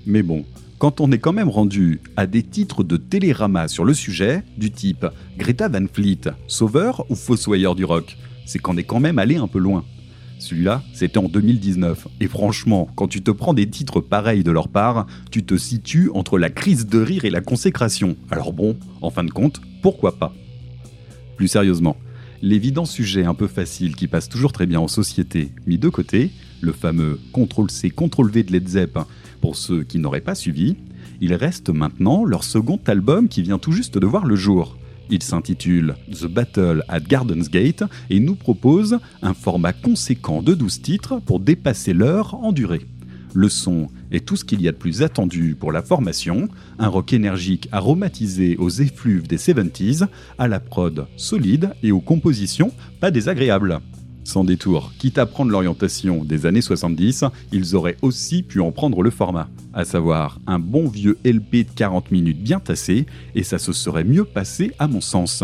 Mais 0.04 0.24
bon, 0.24 0.44
quand 0.78 1.00
on 1.00 1.12
est 1.12 1.18
quand 1.18 1.32
même 1.32 1.48
rendu 1.48 2.00
à 2.16 2.26
des 2.26 2.42
titres 2.42 2.82
de 2.82 2.96
télérama 2.96 3.68
sur 3.68 3.84
le 3.84 3.94
sujet, 3.94 4.42
du 4.58 4.72
type 4.72 5.06
Greta 5.38 5.68
Van 5.68 5.86
Fleet, 5.92 6.22
sauveur 6.48 7.08
ou 7.08 7.14
fossoyeur 7.14 7.76
du 7.76 7.84
rock, 7.84 8.16
c'est 8.46 8.58
qu'on 8.58 8.76
est 8.76 8.82
quand 8.82 8.98
même 8.98 9.20
allé 9.20 9.36
un 9.36 9.46
peu 9.46 9.60
loin. 9.60 9.84
Celui-là, 10.42 10.82
c'était 10.92 11.18
en 11.18 11.28
2019. 11.28 12.08
Et 12.20 12.26
franchement, 12.26 12.88
quand 12.96 13.06
tu 13.06 13.22
te 13.22 13.30
prends 13.30 13.54
des 13.54 13.70
titres 13.70 14.00
pareils 14.00 14.42
de 14.42 14.50
leur 14.50 14.66
part, 14.66 15.06
tu 15.30 15.44
te 15.44 15.56
situes 15.56 16.10
entre 16.14 16.36
la 16.36 16.50
crise 16.50 16.86
de 16.86 17.00
rire 17.00 17.24
et 17.24 17.30
la 17.30 17.40
consécration. 17.40 18.16
Alors 18.28 18.52
bon, 18.52 18.76
en 19.02 19.10
fin 19.10 19.22
de 19.22 19.30
compte, 19.30 19.60
pourquoi 19.82 20.18
pas? 20.18 20.34
Plus 21.36 21.46
sérieusement, 21.46 21.96
l'évident 22.42 22.84
sujet 22.86 23.24
un 23.24 23.34
peu 23.34 23.46
facile 23.46 23.94
qui 23.94 24.08
passe 24.08 24.28
toujours 24.28 24.50
très 24.50 24.66
bien 24.66 24.80
en 24.80 24.88
société, 24.88 25.52
mis 25.68 25.78
de 25.78 25.88
côté, 25.88 26.32
le 26.60 26.72
fameux 26.72 27.20
CTRL-C, 27.32 27.90
CTRL-V 27.90 28.42
de 28.42 28.52
Led 28.52 28.68
Zepp, 28.68 28.98
pour 29.40 29.54
ceux 29.54 29.84
qui 29.84 30.00
n'auraient 30.00 30.20
pas 30.20 30.34
suivi, 30.34 30.74
il 31.20 31.34
reste 31.34 31.70
maintenant 31.70 32.24
leur 32.24 32.42
second 32.42 32.80
album 32.86 33.28
qui 33.28 33.42
vient 33.42 33.58
tout 33.58 33.70
juste 33.70 33.96
de 33.96 34.06
voir 34.06 34.26
le 34.26 34.34
jour. 34.34 34.76
Il 35.12 35.22
s'intitule 35.22 35.94
The 36.10 36.24
Battle 36.24 36.84
at 36.88 37.00
Gardens 37.00 37.46
Gate 37.50 37.84
et 38.08 38.18
nous 38.18 38.34
propose 38.34 38.98
un 39.20 39.34
format 39.34 39.74
conséquent 39.74 40.42
de 40.42 40.54
12 40.54 40.80
titres 40.80 41.20
pour 41.26 41.38
dépasser 41.38 41.92
l'heure 41.92 42.34
en 42.42 42.50
durée. 42.50 42.86
Le 43.34 43.50
son 43.50 43.88
est 44.10 44.24
tout 44.24 44.36
ce 44.36 44.44
qu'il 44.46 44.62
y 44.62 44.68
a 44.68 44.72
de 44.72 44.76
plus 44.78 45.02
attendu 45.02 45.54
pour 45.54 45.70
la 45.70 45.82
formation, 45.82 46.48
un 46.78 46.88
rock 46.88 47.12
énergique 47.12 47.68
aromatisé 47.72 48.56
aux 48.56 48.70
effluves 48.70 49.28
des 49.28 49.36
70s, 49.36 50.06
à 50.38 50.48
la 50.48 50.60
prod 50.60 51.06
solide 51.18 51.74
et 51.82 51.92
aux 51.92 52.00
compositions 52.00 52.72
pas 52.98 53.10
désagréables. 53.10 53.80
Sans 54.24 54.44
détour, 54.44 54.92
quitte 54.98 55.18
à 55.18 55.26
prendre 55.26 55.50
l'orientation 55.50 56.24
des 56.24 56.46
années 56.46 56.62
70, 56.62 57.24
ils 57.52 57.74
auraient 57.74 57.96
aussi 58.02 58.42
pu 58.42 58.60
en 58.60 58.70
prendre 58.70 59.02
le 59.02 59.10
format, 59.10 59.48
à 59.74 59.84
savoir 59.84 60.38
un 60.46 60.58
bon 60.58 60.88
vieux 60.88 61.18
LP 61.24 61.64
de 61.64 61.70
40 61.74 62.10
minutes 62.12 62.42
bien 62.42 62.60
tassé, 62.60 63.06
et 63.34 63.42
ça 63.42 63.58
se 63.58 63.72
serait 63.72 64.04
mieux 64.04 64.24
passé 64.24 64.72
à 64.78 64.86
mon 64.86 65.00
sens. 65.00 65.42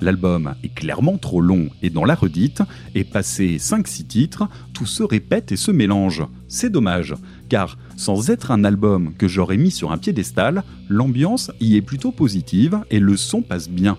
L'album 0.00 0.54
est 0.62 0.72
clairement 0.72 1.18
trop 1.18 1.40
long 1.40 1.68
et 1.82 1.90
dans 1.90 2.04
la 2.04 2.14
redite, 2.14 2.62
et 2.94 3.02
passé 3.02 3.56
5-6 3.58 4.06
titres, 4.06 4.48
tout 4.72 4.86
se 4.86 5.02
répète 5.02 5.50
et 5.50 5.56
se 5.56 5.72
mélange. 5.72 6.24
C'est 6.46 6.70
dommage, 6.70 7.14
car 7.48 7.78
sans 7.96 8.30
être 8.30 8.50
un 8.50 8.62
album 8.62 9.14
que 9.18 9.26
j'aurais 9.26 9.56
mis 9.56 9.72
sur 9.72 9.90
un 9.90 9.98
piédestal, 9.98 10.62
l'ambiance 10.88 11.50
y 11.60 11.76
est 11.76 11.82
plutôt 11.82 12.12
positive 12.12 12.78
et 12.90 13.00
le 13.00 13.16
son 13.16 13.42
passe 13.42 13.68
bien. 13.68 13.98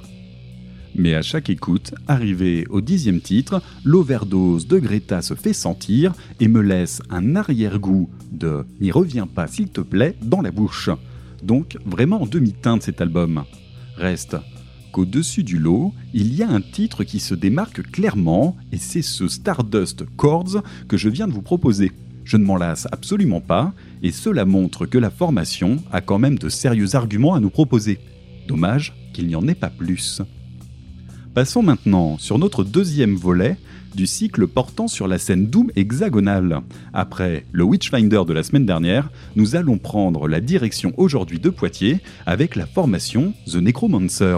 Mais 0.96 1.16
à 1.16 1.22
chaque 1.22 1.50
écoute, 1.50 1.94
arrivé 2.08 2.66
au 2.70 2.82
dixième 2.82 3.22
titre, 3.22 3.62
l'overdose 3.84 4.68
de 4.68 4.80
Greta 4.80 5.22
se 5.22 5.34
fait 5.34 5.54
sentir 5.54 6.14
et 6.40 6.48
me 6.48 6.62
laisse 6.62 7.02
un 7.10 7.36
arrière-goût 7.36 8.10
de 8.32 8.66
N'y 8.82 8.92
reviens 8.92 9.28
pas 9.28 9.48
s'il 9.48 9.70
te 9.70 9.82
plaît 9.82 10.16
dans 10.22 10.42
la 10.42 10.52
bouche. 10.52 10.90
Donc 11.44 11.78
vraiment 11.86 12.24
en 12.24 12.26
demi-teinte 12.26 12.84
cet 12.84 13.02
album. 13.02 13.44
Reste 13.96 14.38
qu'au-dessus 14.92 15.44
du 15.44 15.60
lot, 15.60 15.94
il 16.14 16.34
y 16.34 16.44
a 16.44 16.50
un 16.50 16.62
titre 16.62 17.04
qui 17.04 17.20
se 17.20 17.36
démarque 17.36 17.84
clairement 17.92 18.58
et 18.72 18.78
c'est 18.78 19.02
ce 19.02 19.28
Stardust 19.28 20.06
Chords 20.18 20.64
que 20.88 20.98
je 20.98 21.10
viens 21.10 21.28
de 21.28 21.34
vous 21.34 21.42
proposer. 21.42 21.92
Je 22.24 22.38
ne 22.38 22.44
m'en 22.44 22.58
lasse 22.58 22.88
absolument 22.92 23.42
pas 23.42 23.74
et 24.04 24.12
cela 24.12 24.46
montre 24.46 24.86
que 24.86 24.98
la 24.98 25.10
formation 25.10 25.78
a 25.92 26.02
quand 26.02 26.20
même 26.20 26.38
de 26.38 26.50
sérieux 26.50 26.96
arguments 26.96 27.36
à 27.36 27.40
nous 27.40 27.50
proposer. 27.50 28.00
Dommage 28.48 28.96
qu'il 29.14 29.28
n'y 29.28 29.36
en 29.36 29.48
ait 29.48 29.56
pas 29.56 29.70
plus. 29.70 30.22
Passons 31.40 31.64
maintenant 31.64 32.18
sur 32.18 32.38
notre 32.38 32.66
deuxième 32.66 33.16
volet 33.16 33.56
du 33.96 34.08
cycle 34.08 34.46
portant 34.46 34.90
sur 34.90 35.08
la 35.08 35.18
scène 35.18 35.48
Doom 35.48 35.72
hexagonale. 35.78 36.60
Après 36.92 37.46
le 37.54 37.64
Witchfinder 37.64 38.24
de 38.28 38.34
la 38.34 38.44
semaine 38.44 38.66
dernière, 38.66 39.10
nous 39.38 39.56
allons 39.56 39.78
prendre 39.78 40.28
la 40.28 40.42
direction 40.42 40.92
aujourd'hui 40.98 41.40
de 41.40 41.50
Poitiers 41.50 42.02
avec 42.26 42.58
la 42.58 42.66
formation 42.66 43.34
The 43.48 43.56
Necromancer. 43.56 44.38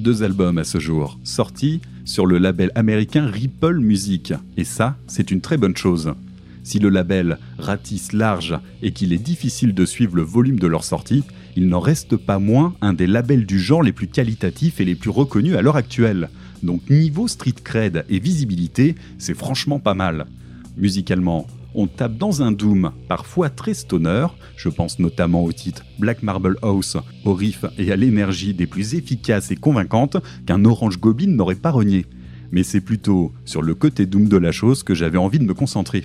Deux 0.00 0.24
albums 0.24 0.58
à 0.58 0.64
ce 0.64 0.80
jour, 0.80 1.20
sortis 1.22 1.80
sur 2.04 2.26
le 2.26 2.38
label 2.38 2.72
américain 2.74 3.26
Ripple 3.26 3.78
Music, 3.78 4.34
et 4.56 4.64
ça, 4.64 4.96
c'est 5.06 5.30
une 5.30 5.40
très 5.40 5.58
bonne 5.58 5.76
chose. 5.76 6.12
Si 6.64 6.80
le 6.80 6.88
label 6.88 7.38
ratisse 7.58 8.12
large 8.12 8.58
et 8.82 8.90
qu'il 8.90 9.12
est 9.12 9.18
difficile 9.22 9.74
de 9.74 9.84
suivre 9.86 10.16
le 10.16 10.22
volume 10.22 10.58
de 10.58 10.66
leur 10.66 10.82
sortie, 10.82 11.22
il 11.56 11.68
n'en 11.68 11.80
reste 11.80 12.16
pas 12.16 12.38
moins 12.38 12.74
un 12.80 12.92
des 12.92 13.06
labels 13.06 13.46
du 13.46 13.58
genre 13.58 13.82
les 13.82 13.92
plus 13.92 14.08
qualitatifs 14.08 14.80
et 14.80 14.84
les 14.84 14.94
plus 14.94 15.10
reconnus 15.10 15.56
à 15.56 15.62
l'heure 15.62 15.76
actuelle. 15.76 16.30
Donc 16.62 16.88
niveau 16.88 17.28
street 17.28 17.56
cred 17.62 18.04
et 18.08 18.18
visibilité, 18.18 18.94
c'est 19.18 19.34
franchement 19.34 19.78
pas 19.78 19.94
mal. 19.94 20.26
Musicalement, 20.76 21.46
on 21.74 21.86
tape 21.86 22.16
dans 22.16 22.42
un 22.42 22.52
doom 22.52 22.92
parfois 23.08 23.50
très 23.50 23.74
stoner, 23.74 24.26
je 24.56 24.68
pense 24.68 24.98
notamment 24.98 25.44
au 25.44 25.52
titre 25.52 25.84
Black 25.98 26.22
Marble 26.22 26.56
House, 26.62 26.96
au 27.24 27.34
riff 27.34 27.64
et 27.78 27.92
à 27.92 27.96
l'énergie 27.96 28.54
des 28.54 28.66
plus 28.66 28.94
efficaces 28.94 29.50
et 29.50 29.56
convaincantes 29.56 30.18
qu'un 30.46 30.64
Orange 30.64 31.00
Goblin 31.00 31.34
n'aurait 31.34 31.54
pas 31.54 31.70
renié. 31.70 32.06
Mais 32.50 32.62
c'est 32.62 32.82
plutôt 32.82 33.32
sur 33.44 33.62
le 33.62 33.74
côté 33.74 34.06
doom 34.06 34.28
de 34.28 34.36
la 34.36 34.52
chose 34.52 34.82
que 34.82 34.94
j'avais 34.94 35.18
envie 35.18 35.38
de 35.38 35.44
me 35.44 35.54
concentrer. 35.54 36.04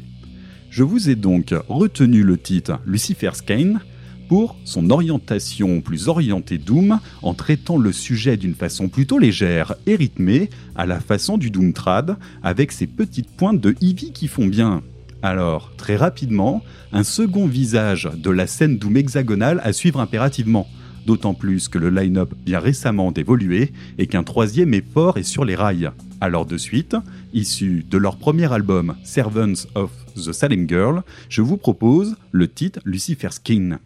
Je 0.69 0.83
vous 0.83 1.09
ai 1.09 1.15
donc 1.15 1.53
retenu 1.67 2.23
le 2.23 2.37
titre 2.37 2.79
Lucifer's 2.85 3.41
Kane 3.41 3.79
pour 4.27 4.57
son 4.63 4.89
orientation 4.89 5.81
plus 5.81 6.07
orientée 6.07 6.57
Doom 6.57 6.99
en 7.21 7.33
traitant 7.33 7.77
le 7.77 7.91
sujet 7.91 8.37
d'une 8.37 8.55
façon 8.55 8.89
plutôt 8.89 9.19
légère 9.19 9.75
et 9.85 9.95
rythmée 9.95 10.49
à 10.75 10.85
la 10.85 10.99
façon 10.99 11.37
du 11.37 11.51
Doom 11.51 11.73
Trad 11.73 12.17
avec 12.43 12.71
ses 12.71 12.87
petites 12.87 13.29
pointes 13.29 13.61
de 13.61 13.75
Eevee 13.81 14.11
qui 14.11 14.27
font 14.27 14.47
bien. 14.47 14.83
Alors, 15.23 15.71
très 15.77 15.95
rapidement, 15.95 16.63
un 16.91 17.03
second 17.03 17.47
visage 17.47 18.09
de 18.15 18.29
la 18.29 18.47
scène 18.47 18.77
Doom 18.77 18.97
hexagonale 18.97 19.61
à 19.63 19.73
suivre 19.73 19.99
impérativement. 19.99 20.67
D'autant 21.05 21.33
plus 21.33 21.69
que 21.69 21.77
le 21.77 21.89
line-up 21.89 22.33
vient 22.45 22.59
récemment 22.59 23.11
d'évoluer 23.11 23.71
et 23.97 24.07
qu'un 24.07 24.23
troisième 24.23 24.73
est 24.73 24.85
fort 24.93 25.17
et 25.17 25.23
sur 25.23 25.45
les 25.45 25.55
rails. 25.55 25.89
Alors 26.19 26.45
de 26.45 26.57
suite, 26.57 26.97
issu 27.33 27.85
de 27.89 27.97
leur 27.97 28.17
premier 28.17 28.51
album 28.51 28.95
Servants 29.03 29.67
of 29.75 29.91
the 30.15 30.33
Salem 30.33 30.67
Girl, 30.67 31.03
je 31.29 31.41
vous 31.41 31.57
propose 31.57 32.17
le 32.31 32.47
titre 32.47 32.79
Lucifer's 32.83 33.39
King. 33.39 33.77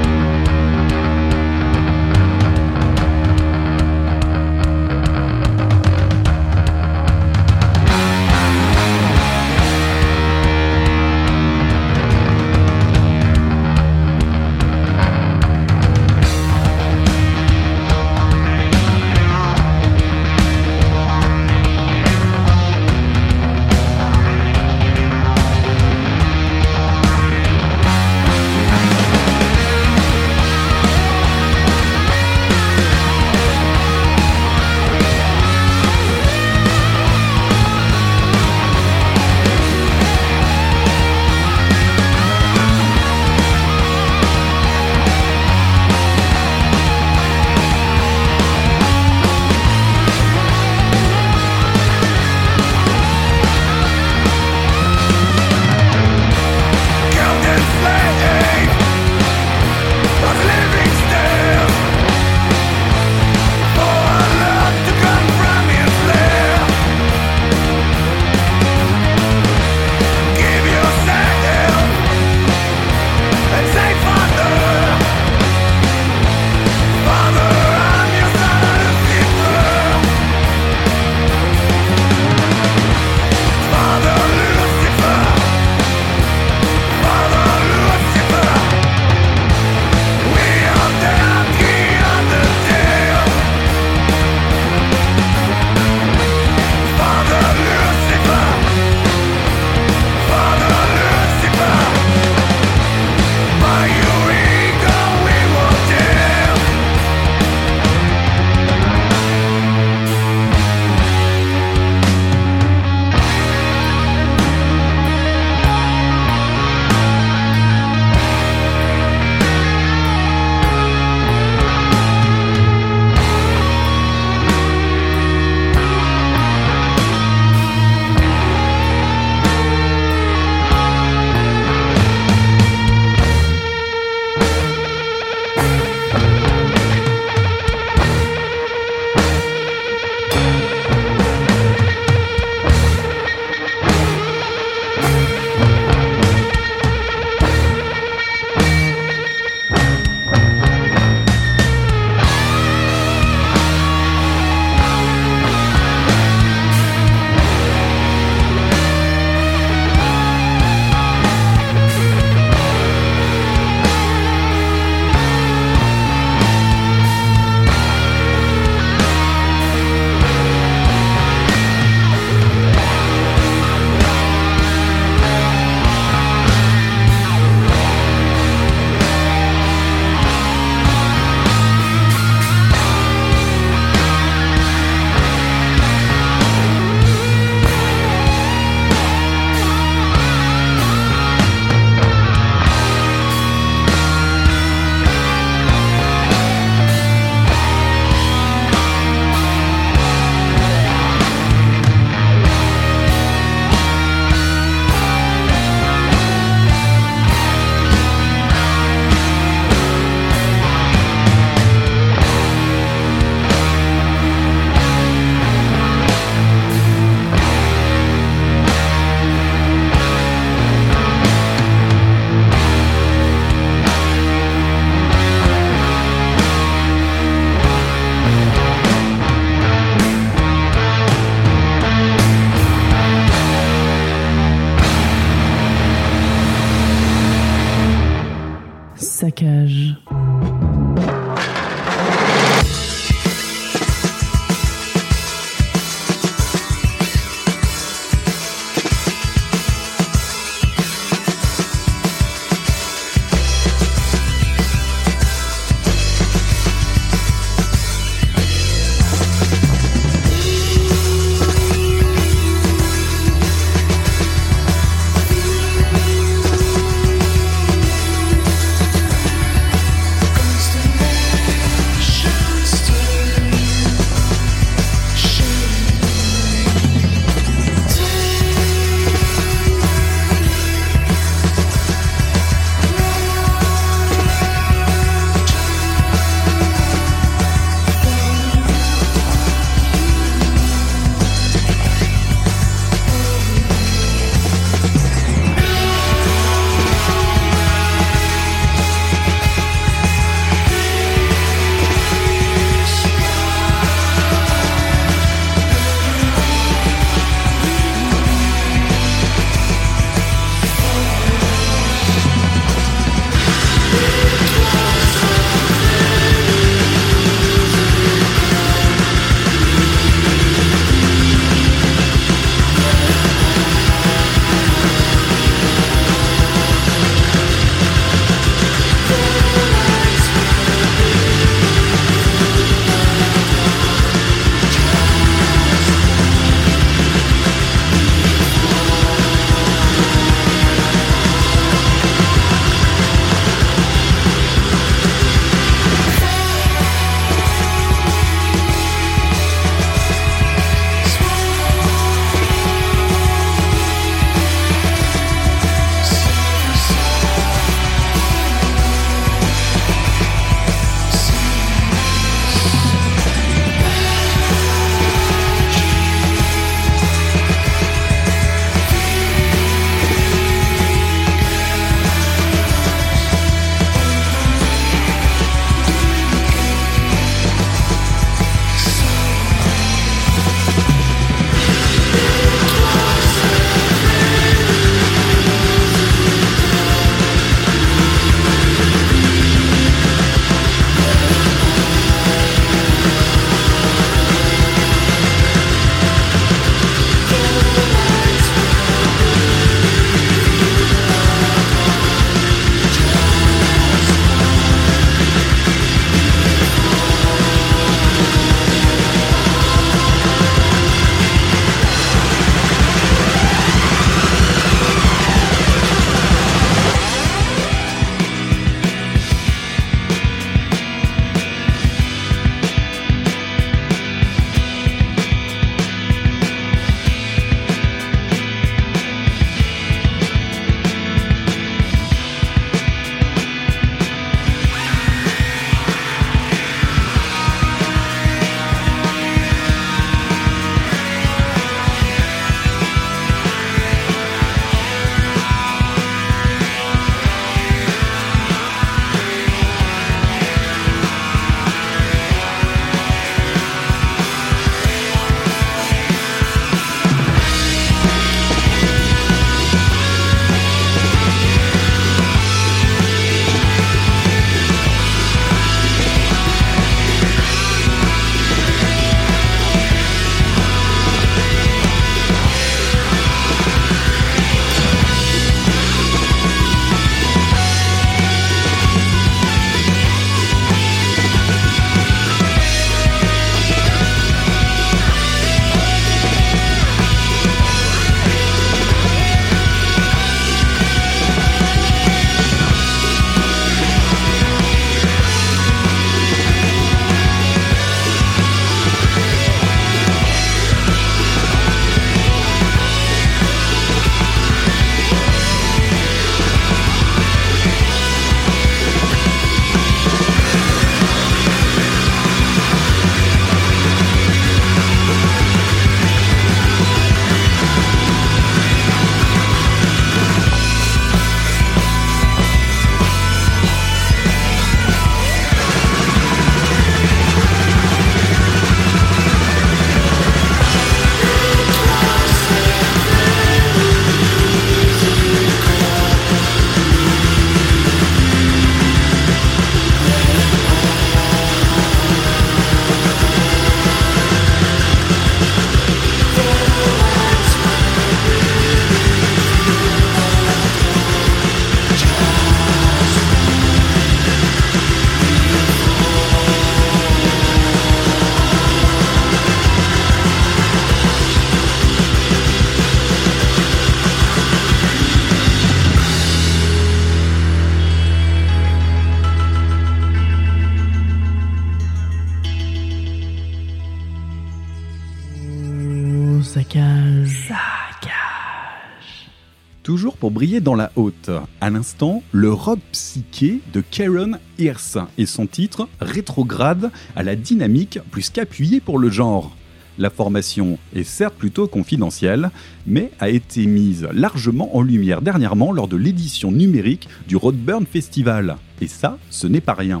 Toujours 579.82 580.16
pour 580.16 580.30
briller 580.30 580.60
dans 580.60 580.74
la 580.74 580.90
haute. 580.96 581.30
À 581.60 581.68
l'instant, 581.68 582.22
le 582.32 582.50
rock 582.50 582.78
psyché 582.92 583.60
de 583.74 583.82
Karen 583.82 584.38
Hirsch 584.58 584.96
et 585.18 585.26
son 585.26 585.46
titre 585.46 585.86
rétrograde 586.00 586.90
à 587.14 587.22
la 587.22 587.36
dynamique 587.36 587.98
plus 588.10 588.30
qu'appuyée 588.30 588.80
pour 588.80 588.98
le 588.98 589.10
genre. 589.10 589.54
La 589.98 590.08
formation 590.08 590.78
est 590.94 591.04
certes 591.04 591.34
plutôt 591.34 591.68
confidentielle, 591.68 592.50
mais 592.86 593.10
a 593.20 593.28
été 593.28 593.66
mise 593.66 594.08
largement 594.14 594.74
en 594.74 594.80
lumière 594.80 595.20
dernièrement 595.20 595.72
lors 595.72 595.88
de 595.88 595.98
l'édition 595.98 596.52
numérique 596.52 597.06
du 597.28 597.36
Roadburn 597.36 597.84
Festival. 597.84 598.56
Et 598.80 598.86
ça, 598.86 599.18
ce 599.28 599.46
n'est 599.46 599.60
pas 599.60 599.74
rien. 599.74 600.00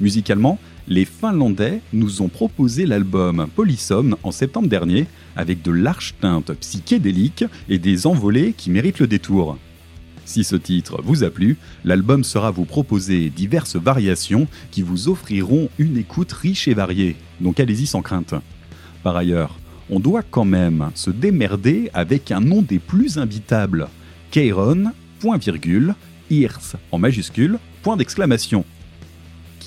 Musicalement, 0.00 0.60
les 0.86 1.04
Finlandais 1.04 1.80
nous 1.92 2.22
ont 2.22 2.28
proposé 2.28 2.86
l'album 2.86 3.46
Polysome 3.54 4.16
en 4.22 4.30
septembre 4.30 4.68
dernier, 4.68 5.06
avec 5.38 5.62
de 5.62 5.70
larges 5.70 6.14
teintes 6.20 6.52
psychédéliques 6.52 7.44
et 7.70 7.78
des 7.78 8.06
envolées 8.06 8.52
qui 8.54 8.70
méritent 8.70 8.98
le 8.98 9.06
détour. 9.06 9.56
Si 10.26 10.44
ce 10.44 10.56
titre 10.56 11.00
vous 11.02 11.24
a 11.24 11.30
plu, 11.30 11.56
l'album 11.84 12.22
sera 12.22 12.50
vous 12.50 12.66
proposer 12.66 13.30
diverses 13.30 13.76
variations 13.76 14.46
qui 14.70 14.82
vous 14.82 15.08
offriront 15.08 15.70
une 15.78 15.96
écoute 15.96 16.32
riche 16.32 16.68
et 16.68 16.74
variée, 16.74 17.16
donc 17.40 17.60
allez-y 17.60 17.86
sans 17.86 18.02
crainte. 18.02 18.34
Par 19.02 19.16
ailleurs, 19.16 19.58
on 19.88 20.00
doit 20.00 20.22
quand 20.22 20.44
même 20.44 20.90
se 20.94 21.10
démerder 21.10 21.88
avec 21.94 22.30
un 22.30 22.40
nom 22.40 22.60
des 22.60 22.78
plus 22.78 23.16
imbitables. 23.16 23.88
Kairon, 24.30 24.92
point 25.20 25.38
virgule, 25.38 25.94
Ears 26.30 26.76
en 26.92 26.98
majuscule, 26.98 27.58
point 27.82 27.96
d'exclamation. 27.96 28.66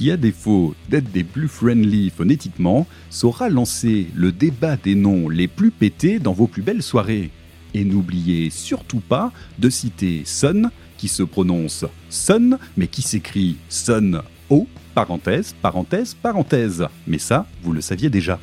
Qui, 0.02 0.10
à 0.10 0.18
défaut 0.18 0.74
d'être 0.90 1.12
des 1.12 1.24
plus 1.24 1.48
friendly 1.48 2.10
phonétiquement, 2.10 2.88
saura 3.12 3.50
lancer 3.50 4.08
le 4.16 4.32
débat 4.32 4.76
des 4.76 4.96
noms 4.96 5.30
les 5.30 5.48
plus 5.48 5.70
pétés 5.70 6.18
dans 6.18 6.34
vos 6.34 6.48
plus 6.48 6.64
belles 6.64 6.82
soirées. 6.82 7.30
Et 7.76 7.84
n'oubliez 7.84 8.50
surtout 8.50 9.00
pas 9.00 9.32
de 9.60 9.70
citer 9.70 10.24
Sun, 10.26 10.72
qui 10.98 11.08
se 11.08 11.22
prononce 11.22 11.86
Sun, 12.10 12.58
mais 12.78 12.88
qui 12.88 13.04
s'écrit 13.04 13.58
Sun 13.70 14.24
O, 14.50 14.66
parenthèse, 14.96 15.54
parenthèse, 15.62 16.16
parenthèse. 16.16 16.88
Mais 17.06 17.20
ça, 17.20 17.46
vous 17.62 17.72
le 17.72 17.82
saviez 17.82 18.10
déjà. 18.10 18.40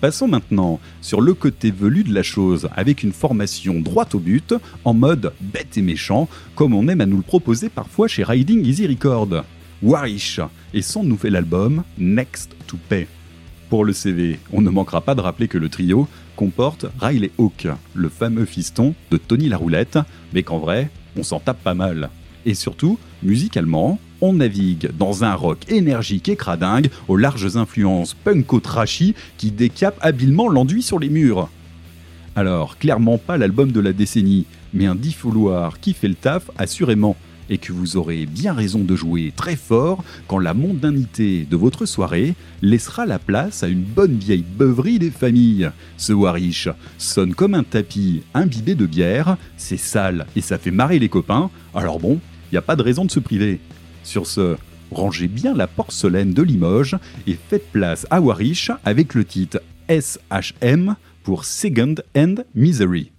Passons 0.00 0.26
maintenant 0.26 0.80
sur 1.02 1.20
le 1.20 1.34
côté 1.34 1.70
velu 1.70 2.02
de 2.02 2.12
la 2.12 2.24
chose, 2.24 2.68
avec 2.74 3.04
une 3.04 3.12
formation 3.12 3.78
droite 3.78 4.16
au 4.16 4.18
but, 4.18 4.54
en 4.84 4.92
mode 4.92 5.34
bête 5.40 5.78
et 5.78 5.82
méchant, 5.82 6.28
comme 6.56 6.74
on 6.74 6.88
aime 6.88 7.00
à 7.00 7.06
nous 7.06 7.18
le 7.18 7.22
proposer 7.22 7.68
parfois 7.68 8.08
chez 8.08 8.24
Riding 8.24 8.66
Easy 8.66 8.88
Record. 8.88 9.44
Warish 9.82 10.40
et 10.72 10.82
son 10.82 11.04
nouvel 11.04 11.36
album 11.36 11.82
Next 11.98 12.54
to 12.66 12.76
Pay. 12.88 13.06
Pour 13.68 13.84
le 13.84 13.92
CV, 13.92 14.38
on 14.52 14.60
ne 14.60 14.70
manquera 14.70 15.00
pas 15.00 15.14
de 15.14 15.20
rappeler 15.20 15.48
que 15.48 15.58
le 15.58 15.68
trio 15.68 16.06
comporte 16.36 16.86
Riley 17.00 17.30
Hawk, 17.38 17.68
le 17.94 18.08
fameux 18.08 18.44
fiston 18.44 18.94
de 19.10 19.16
Tony 19.16 19.48
la 19.48 19.56
Roulette, 19.56 19.98
mais 20.32 20.42
qu'en 20.42 20.58
vrai, 20.58 20.90
on 21.16 21.22
s'en 21.22 21.40
tape 21.40 21.62
pas 21.62 21.74
mal. 21.74 22.10
Et 22.46 22.54
surtout, 22.54 22.98
musicalement, 23.22 23.98
on 24.20 24.34
navigue 24.34 24.90
dans 24.96 25.24
un 25.24 25.34
rock 25.34 25.70
énergique 25.70 26.28
et 26.28 26.36
cradingue 26.36 26.90
aux 27.08 27.16
larges 27.16 27.56
influences 27.56 28.14
punko-trashy 28.14 29.14
qui 29.38 29.50
décapent 29.50 29.98
habilement 30.00 30.48
l'enduit 30.48 30.82
sur 30.82 30.98
les 30.98 31.08
murs. 31.08 31.48
Alors, 32.36 32.78
clairement 32.78 33.18
pas 33.18 33.38
l'album 33.38 33.70
de 33.70 33.80
la 33.80 33.92
décennie, 33.92 34.46
mais 34.72 34.86
un 34.86 34.94
diffouloir 34.94 35.78
qui 35.78 35.94
fait 35.94 36.08
le 36.08 36.14
taf 36.14 36.50
assurément, 36.58 37.16
et 37.50 37.58
que 37.58 37.72
vous 37.72 37.96
aurez 37.96 38.26
bien 38.26 38.52
raison 38.52 38.80
de 38.80 38.96
jouer 38.96 39.32
très 39.34 39.56
fort 39.56 40.04
quand 40.28 40.38
la 40.38 40.54
mondanité 40.54 41.46
de 41.50 41.56
votre 41.56 41.86
soirée 41.86 42.34
laissera 42.62 43.06
la 43.06 43.18
place 43.18 43.62
à 43.62 43.68
une 43.68 43.82
bonne 43.82 44.16
vieille 44.16 44.44
beuverie 44.56 44.98
des 44.98 45.10
familles. 45.10 45.70
Ce 45.96 46.12
Warish 46.12 46.68
sonne 46.98 47.34
comme 47.34 47.54
un 47.54 47.64
tapis 47.64 48.22
imbibé 48.34 48.74
de 48.74 48.86
bière, 48.86 49.36
c'est 49.56 49.76
sale 49.76 50.26
et 50.36 50.40
ça 50.40 50.58
fait 50.58 50.70
marrer 50.70 50.98
les 50.98 51.08
copains, 51.08 51.50
alors 51.74 52.00
bon, 52.00 52.20
y 52.52 52.56
a 52.56 52.62
pas 52.62 52.76
de 52.76 52.82
raison 52.82 53.04
de 53.04 53.10
se 53.10 53.20
priver. 53.20 53.60
Sur 54.02 54.26
ce, 54.26 54.56
rangez 54.90 55.28
bien 55.28 55.54
la 55.54 55.66
porcelaine 55.66 56.32
de 56.32 56.42
Limoges 56.42 56.96
et 57.26 57.36
faites 57.48 57.70
place 57.72 58.06
à 58.10 58.20
Warish 58.20 58.70
avec 58.84 59.14
le 59.14 59.24
titre 59.24 59.60
SHM 59.88 60.96
pour 61.22 61.44
Second 61.44 61.96
and 62.16 62.36
Misery. 62.54 63.13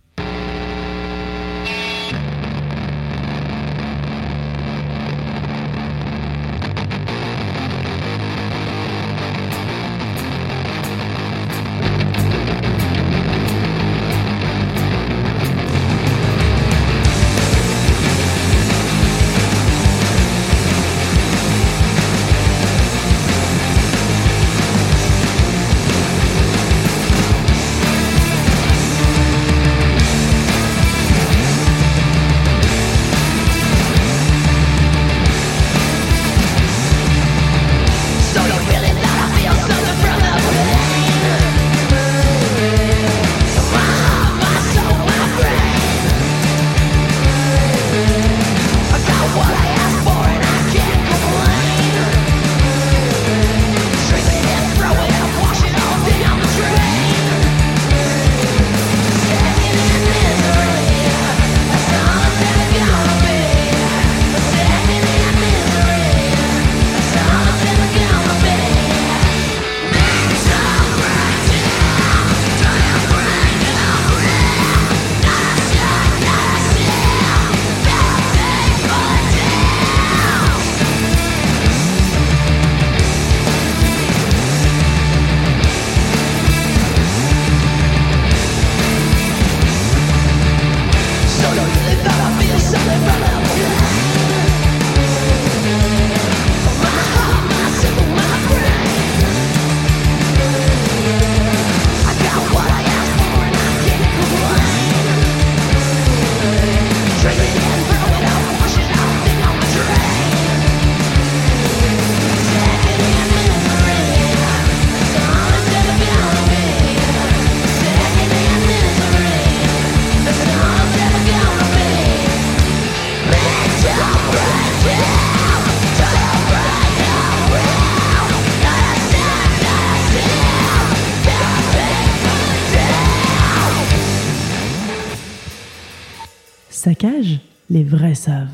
Vrais 137.86 138.16
savent. 138.16 138.50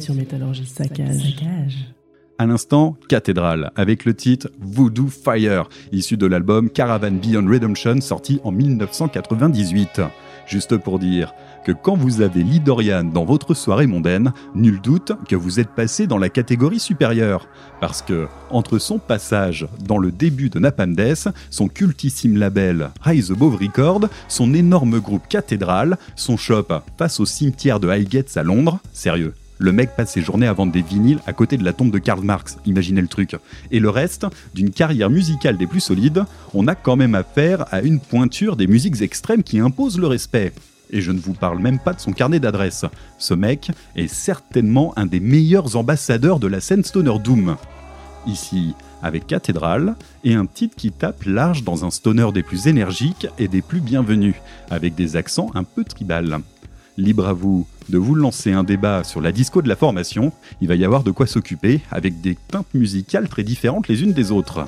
Êtes 0.00 0.04
sur 0.04 0.14
Métallurgie 0.14 0.66
Saccage. 0.66 1.92
À 2.38 2.46
l'instant, 2.46 2.96
Cathédrale, 3.08 3.70
avec 3.76 4.06
le 4.06 4.14
titre 4.14 4.48
Voodoo 4.58 5.08
Fire, 5.08 5.68
issu 5.92 6.16
de 6.16 6.26
l'album 6.26 6.70
Caravan 6.70 7.10
Beyond 7.10 7.46
Redemption, 7.46 8.00
sorti 8.00 8.40
en 8.44 8.50
1998. 8.50 10.00
Juste 10.46 10.78
pour 10.78 10.98
dire 10.98 11.34
que 11.66 11.72
quand 11.72 11.96
vous 11.96 12.22
avez 12.22 12.42
Lidorian 12.42 13.04
dans 13.04 13.26
votre 13.26 13.52
soirée 13.52 13.86
mondaine, 13.86 14.32
nul 14.54 14.80
doute 14.80 15.12
que 15.28 15.36
vous 15.36 15.60
êtes 15.60 15.68
passé 15.68 16.06
dans 16.06 16.16
la 16.16 16.30
catégorie 16.30 16.80
supérieure. 16.80 17.46
Parce 17.80 18.00
que, 18.00 18.26
entre 18.48 18.78
son 18.78 18.98
passage 18.98 19.68
dans 19.86 19.98
le 19.98 20.10
début 20.10 20.48
de 20.48 20.58
Napalm 20.58 20.96
Death, 20.96 21.28
son 21.50 21.68
cultissime 21.68 22.38
label 22.38 22.88
Rise 23.02 23.30
Above 23.30 23.56
Record, 23.60 24.08
son 24.28 24.54
énorme 24.54 24.98
groupe 24.98 25.28
Cathédrale, 25.28 25.98
son 26.16 26.38
shop 26.38 26.68
face 26.96 27.20
au 27.20 27.26
cimetière 27.26 27.80
de 27.80 27.88
Highgates 27.88 28.38
à 28.38 28.42
Londres, 28.42 28.80
sérieux, 28.94 29.34
le 29.60 29.72
mec 29.72 29.94
passe 29.94 30.12
ses 30.12 30.22
journées 30.22 30.46
à 30.46 30.54
vendre 30.54 30.72
des 30.72 30.80
vinyles 30.80 31.20
à 31.26 31.34
côté 31.34 31.58
de 31.58 31.64
la 31.64 31.74
tombe 31.74 31.90
de 31.90 31.98
Karl 31.98 32.24
Marx, 32.24 32.56
imaginez 32.64 33.02
le 33.02 33.08
truc. 33.08 33.36
Et 33.70 33.78
le 33.78 33.90
reste, 33.90 34.26
d'une 34.54 34.70
carrière 34.70 35.10
musicale 35.10 35.58
des 35.58 35.66
plus 35.66 35.80
solides, 35.80 36.24
on 36.54 36.66
a 36.66 36.74
quand 36.74 36.96
même 36.96 37.14
affaire 37.14 37.66
à 37.70 37.82
une 37.82 38.00
pointure 38.00 38.56
des 38.56 38.66
musiques 38.66 39.02
extrêmes 39.02 39.42
qui 39.42 39.58
impose 39.58 39.98
le 39.98 40.06
respect. 40.06 40.52
Et 40.88 41.02
je 41.02 41.12
ne 41.12 41.20
vous 41.20 41.34
parle 41.34 41.58
même 41.58 41.78
pas 41.78 41.92
de 41.92 42.00
son 42.00 42.12
carnet 42.12 42.40
d'adresses. 42.40 42.86
Ce 43.18 43.34
mec 43.34 43.70
est 43.96 44.08
certainement 44.08 44.94
un 44.96 45.04
des 45.04 45.20
meilleurs 45.20 45.76
ambassadeurs 45.76 46.40
de 46.40 46.46
la 46.46 46.60
scène 46.60 46.82
Stoner 46.82 47.18
Doom. 47.22 47.56
Ici, 48.26 48.74
avec 49.02 49.26
Cathédrale, 49.26 49.94
et 50.24 50.34
un 50.34 50.46
titre 50.46 50.74
qui 50.74 50.90
tape 50.90 51.24
large 51.24 51.64
dans 51.64 51.84
un 51.84 51.90
stoner 51.90 52.32
des 52.32 52.42
plus 52.42 52.66
énergiques 52.66 53.28
et 53.38 53.46
des 53.46 53.62
plus 53.62 53.80
bienvenus, 53.80 54.34
avec 54.70 54.94
des 54.94 55.16
accents 55.16 55.50
un 55.54 55.64
peu 55.64 55.84
tribal. 55.84 56.40
Libre 56.96 57.26
à 57.26 57.32
vous 57.32 57.66
de 57.88 57.98
vous 57.98 58.14
lancer 58.14 58.52
un 58.52 58.64
débat 58.64 59.04
sur 59.04 59.20
la 59.20 59.32
disco 59.32 59.62
de 59.62 59.68
la 59.68 59.76
formation, 59.76 60.32
il 60.60 60.68
va 60.68 60.76
y 60.76 60.84
avoir 60.84 61.02
de 61.02 61.10
quoi 61.10 61.26
s'occuper, 61.26 61.80
avec 61.90 62.20
des 62.20 62.36
teintes 62.48 62.72
musicales 62.74 63.28
très 63.28 63.42
différentes 63.42 63.88
les 63.88 64.02
unes 64.02 64.12
des 64.12 64.32
autres. 64.32 64.66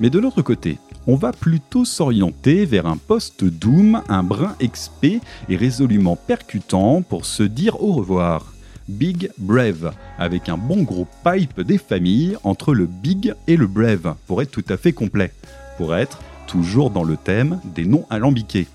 Mais 0.00 0.10
de 0.10 0.18
l'autre 0.18 0.42
côté, 0.42 0.78
on 1.06 1.16
va 1.16 1.32
plutôt 1.32 1.84
s'orienter 1.84 2.64
vers 2.64 2.86
un 2.86 2.96
post-doom, 2.96 4.02
un 4.08 4.22
brin 4.22 4.56
expé 4.60 5.20
et 5.48 5.56
résolument 5.56 6.16
percutant 6.16 7.02
pour 7.02 7.26
se 7.26 7.42
dire 7.42 7.82
au 7.82 7.92
revoir. 7.92 8.52
Big 8.88 9.30
Brave, 9.38 9.94
avec 10.18 10.48
un 10.48 10.58
bon 10.58 10.82
gros 10.82 11.06
pipe 11.24 11.60
des 11.60 11.78
familles 11.78 12.36
entre 12.44 12.74
le 12.74 12.86
Big 12.86 13.34
et 13.46 13.56
le 13.56 13.66
Brave, 13.66 14.14
pour 14.26 14.42
être 14.42 14.50
tout 14.50 14.64
à 14.68 14.76
fait 14.76 14.92
complet, 14.92 15.32
pour 15.78 15.94
être 15.94 16.20
toujours 16.46 16.90
dans 16.90 17.04
le 17.04 17.16
thème 17.16 17.60
des 17.64 17.86
noms 17.86 18.06
alambiqués. 18.10 18.66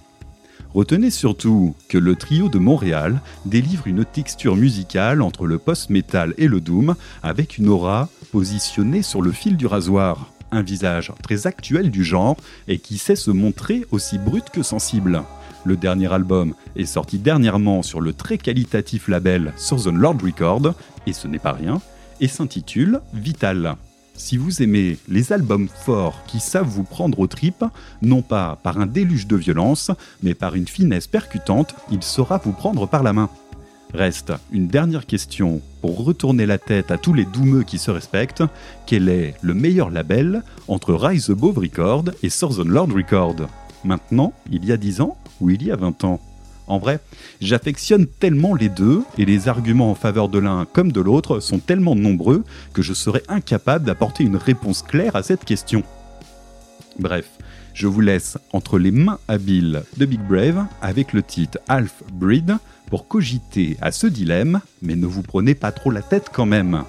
Retenez 0.74 1.10
surtout 1.10 1.76
que 1.88 1.98
le 1.98 2.16
trio 2.16 2.48
de 2.48 2.60
Montréal 2.60 3.22
délivre 3.46 3.88
une 3.88 4.06
texture 4.06 4.56
musicale 4.56 5.22
entre 5.24 5.48
le 5.48 5.58
post-metal 5.58 6.36
et 6.38 6.48
le 6.48 6.62
doom, 6.62 6.96
avec 7.24 7.58
une 7.58 7.70
aura 7.70 8.08
positionnée 8.32 9.02
sur 9.02 9.22
le 9.22 9.32
fil 9.32 9.58
du 9.58 9.66
rasoir. 9.66 10.32
Un 10.52 10.62
visage 10.62 11.12
très 11.24 11.48
actuel 11.48 11.90
du 11.90 12.04
genre 12.04 12.38
et 12.68 12.78
qui 12.78 12.98
sait 12.98 13.16
se 13.16 13.32
montrer 13.32 13.86
aussi 13.92 14.20
brut 14.20 14.50
que 14.52 14.62
sensible. 14.62 15.24
Le 15.66 15.76
dernier 15.76 16.12
album 16.14 16.54
est 16.76 16.86
sorti 16.86 17.18
dernièrement 17.18 17.82
sur 17.82 18.00
le 18.00 18.14
très 18.14 18.38
qualitatif 18.38 19.08
label 19.08 19.54
Southern 19.58 19.98
Lord 19.98 20.18
Record, 20.24 20.74
et 21.08 21.14
ce 21.14 21.28
n'est 21.28 21.40
pas 21.40 21.52
rien, 21.52 21.82
et 22.22 22.28
s'intitule 22.28 23.02
Vital. 23.14 23.76
Si 24.20 24.36
vous 24.36 24.62
aimez 24.62 24.98
les 25.08 25.32
albums 25.32 25.70
forts 25.70 26.24
qui 26.28 26.42
savent 26.42 26.68
vous 26.68 26.84
prendre 26.84 27.20
aux 27.20 27.28
tripes, 27.28 27.64
non 28.02 28.22
pas 28.22 28.60
par 28.62 28.78
un 28.78 28.86
déluge 28.86 29.28
de 29.28 29.38
violence, 29.38 29.92
mais 30.22 30.34
par 30.34 30.56
une 30.56 30.68
finesse 30.68 31.08
percutante, 31.08 31.74
il 31.90 32.04
saura 32.04 32.38
vous 32.38 32.52
prendre 32.52 32.86
par 32.86 33.02
la 33.02 33.14
main. 33.14 33.30
Reste 33.94 34.34
une 34.52 34.68
dernière 34.68 35.06
question 35.06 35.62
pour 35.82 36.04
retourner 36.04 36.46
la 36.46 36.58
tête 36.58 36.92
à 36.92 36.98
tous 36.98 37.14
les 37.14 37.24
doumeux 37.24 37.64
qui 37.64 37.78
se 37.78 37.92
respectent. 37.92 38.44
Quel 38.86 39.08
est 39.08 39.36
le 39.42 39.54
meilleur 39.54 39.90
label 39.90 40.44
entre 40.68 40.94
Rise 40.94 41.30
Above 41.30 41.58
Record 41.58 42.04
et 42.22 42.30
Southern 42.30 42.70
Lord 42.70 42.90
Record? 42.94 43.48
Maintenant, 43.86 44.34
il 44.52 44.66
y 44.66 44.74
a 44.74 44.78
10 44.78 45.00
ans 45.00 45.18
ou 45.40 45.50
il 45.50 45.64
y 45.64 45.72
a 45.72 45.78
20 45.78 46.04
ans? 46.04 46.20
En 46.70 46.78
vrai, 46.78 47.00
j'affectionne 47.42 48.06
tellement 48.06 48.54
les 48.54 48.70
deux 48.70 49.02
et 49.18 49.26
les 49.26 49.48
arguments 49.48 49.90
en 49.90 49.96
faveur 49.96 50.30
de 50.30 50.38
l'un 50.38 50.66
comme 50.66 50.92
de 50.92 51.02
l'autre 51.02 51.40
sont 51.40 51.58
tellement 51.58 51.96
nombreux 51.96 52.44
que 52.74 52.84
je 52.84 52.94
serais 52.94 53.24
incapable 53.28 53.86
d'apporter 53.86 54.24
une 54.24 54.36
réponse 54.36 54.84
claire 54.84 55.16
à 55.16 55.24
cette 55.24 55.46
question. 55.46 55.84
Bref, 57.00 57.26
je 57.74 57.88
vous 57.88 58.02
laisse 58.02 58.38
entre 58.54 58.78
les 58.78 58.92
mains 58.92 59.18
habiles 59.28 59.82
de 59.98 60.06
Big 60.06 60.22
Brave 60.22 60.68
avec 60.80 61.12
le 61.12 61.24
titre 61.24 61.58
Half 61.68 62.04
Breed 62.14 62.58
pour 62.88 63.08
cogiter 63.08 63.78
à 63.82 63.92
ce 63.92 64.06
dilemme, 64.06 64.62
mais 64.84 64.96
ne 64.96 65.08
vous 65.08 65.24
prenez 65.24 65.56
pas 65.56 65.72
trop 65.72 65.90
la 65.90 66.04
tête 66.04 66.30
quand 66.32 66.46
même. 66.46 66.84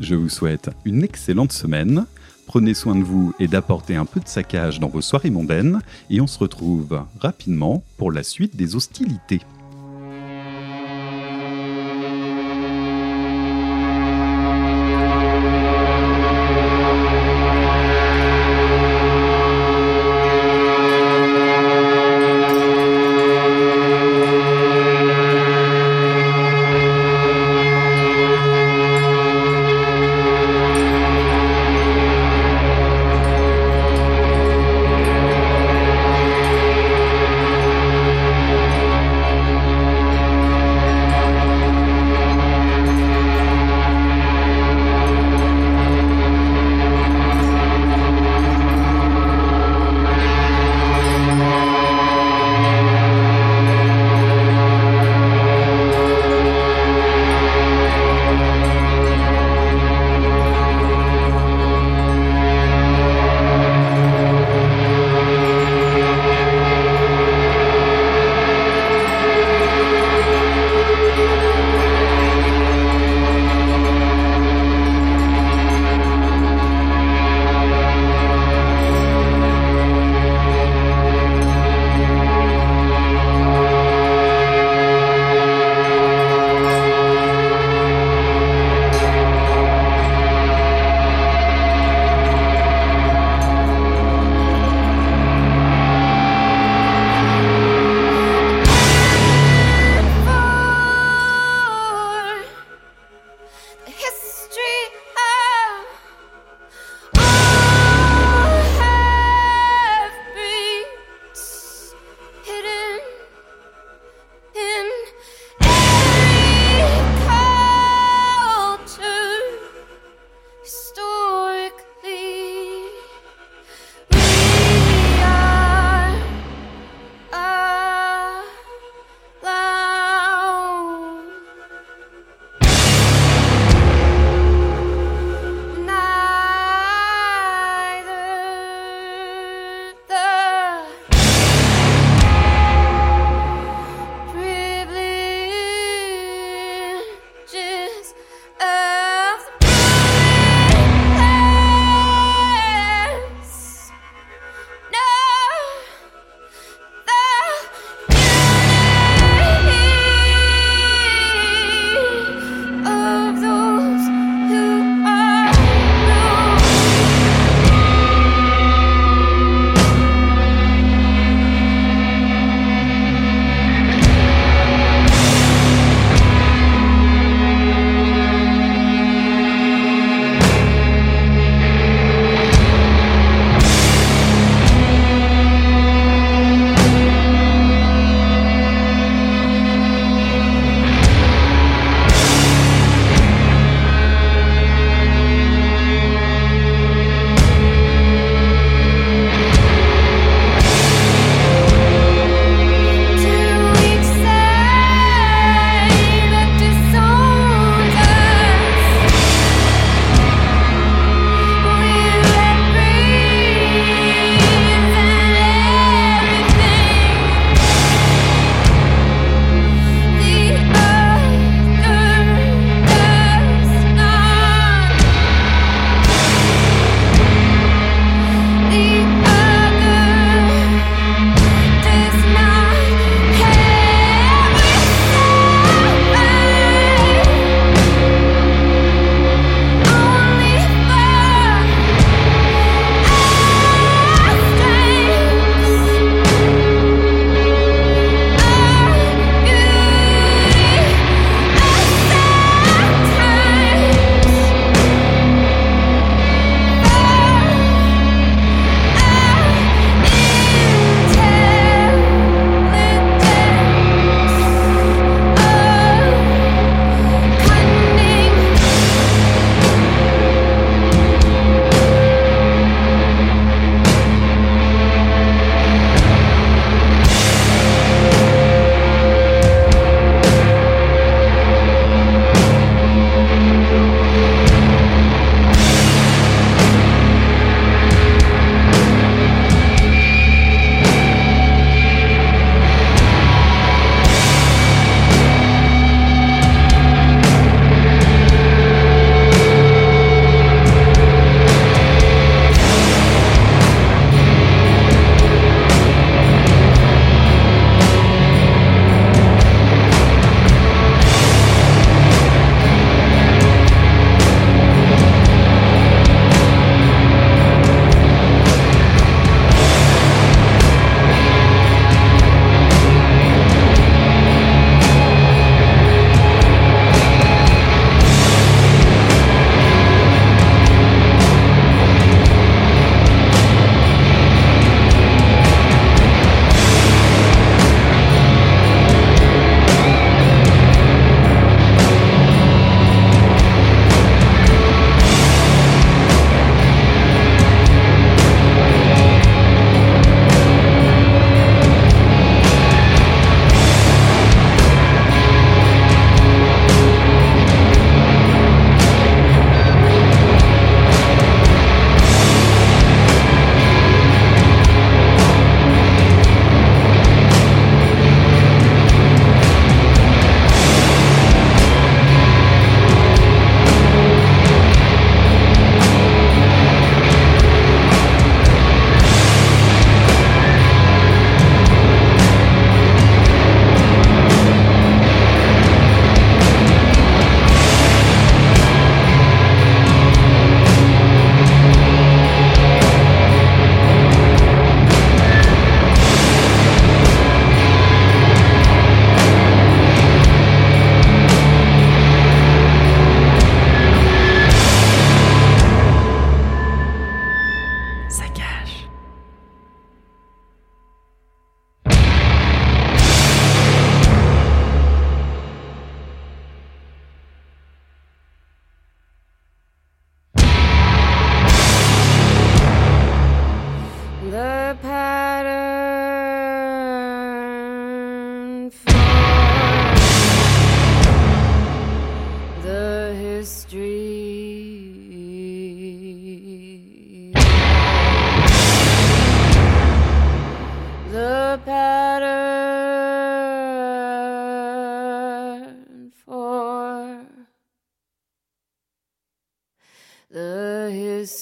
Je 0.00 0.16
vous 0.16 0.28
souhaite 0.28 0.70
une 0.84 1.04
excellente 1.04 1.52
semaine. 1.52 2.06
Prenez 2.46 2.74
soin 2.74 2.94
de 2.94 3.02
vous 3.02 3.34
et 3.40 3.48
d'apporter 3.48 3.96
un 3.96 4.04
peu 4.04 4.20
de 4.20 4.28
saccage 4.28 4.78
dans 4.78 4.88
vos 4.88 5.00
soirées 5.00 5.30
mondaines, 5.30 5.80
et 6.10 6.20
on 6.20 6.26
se 6.26 6.38
retrouve 6.38 7.02
rapidement 7.20 7.82
pour 7.96 8.12
la 8.12 8.22
suite 8.22 8.56
des 8.56 8.76
hostilités. 8.76 9.40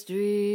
The 0.02 0.53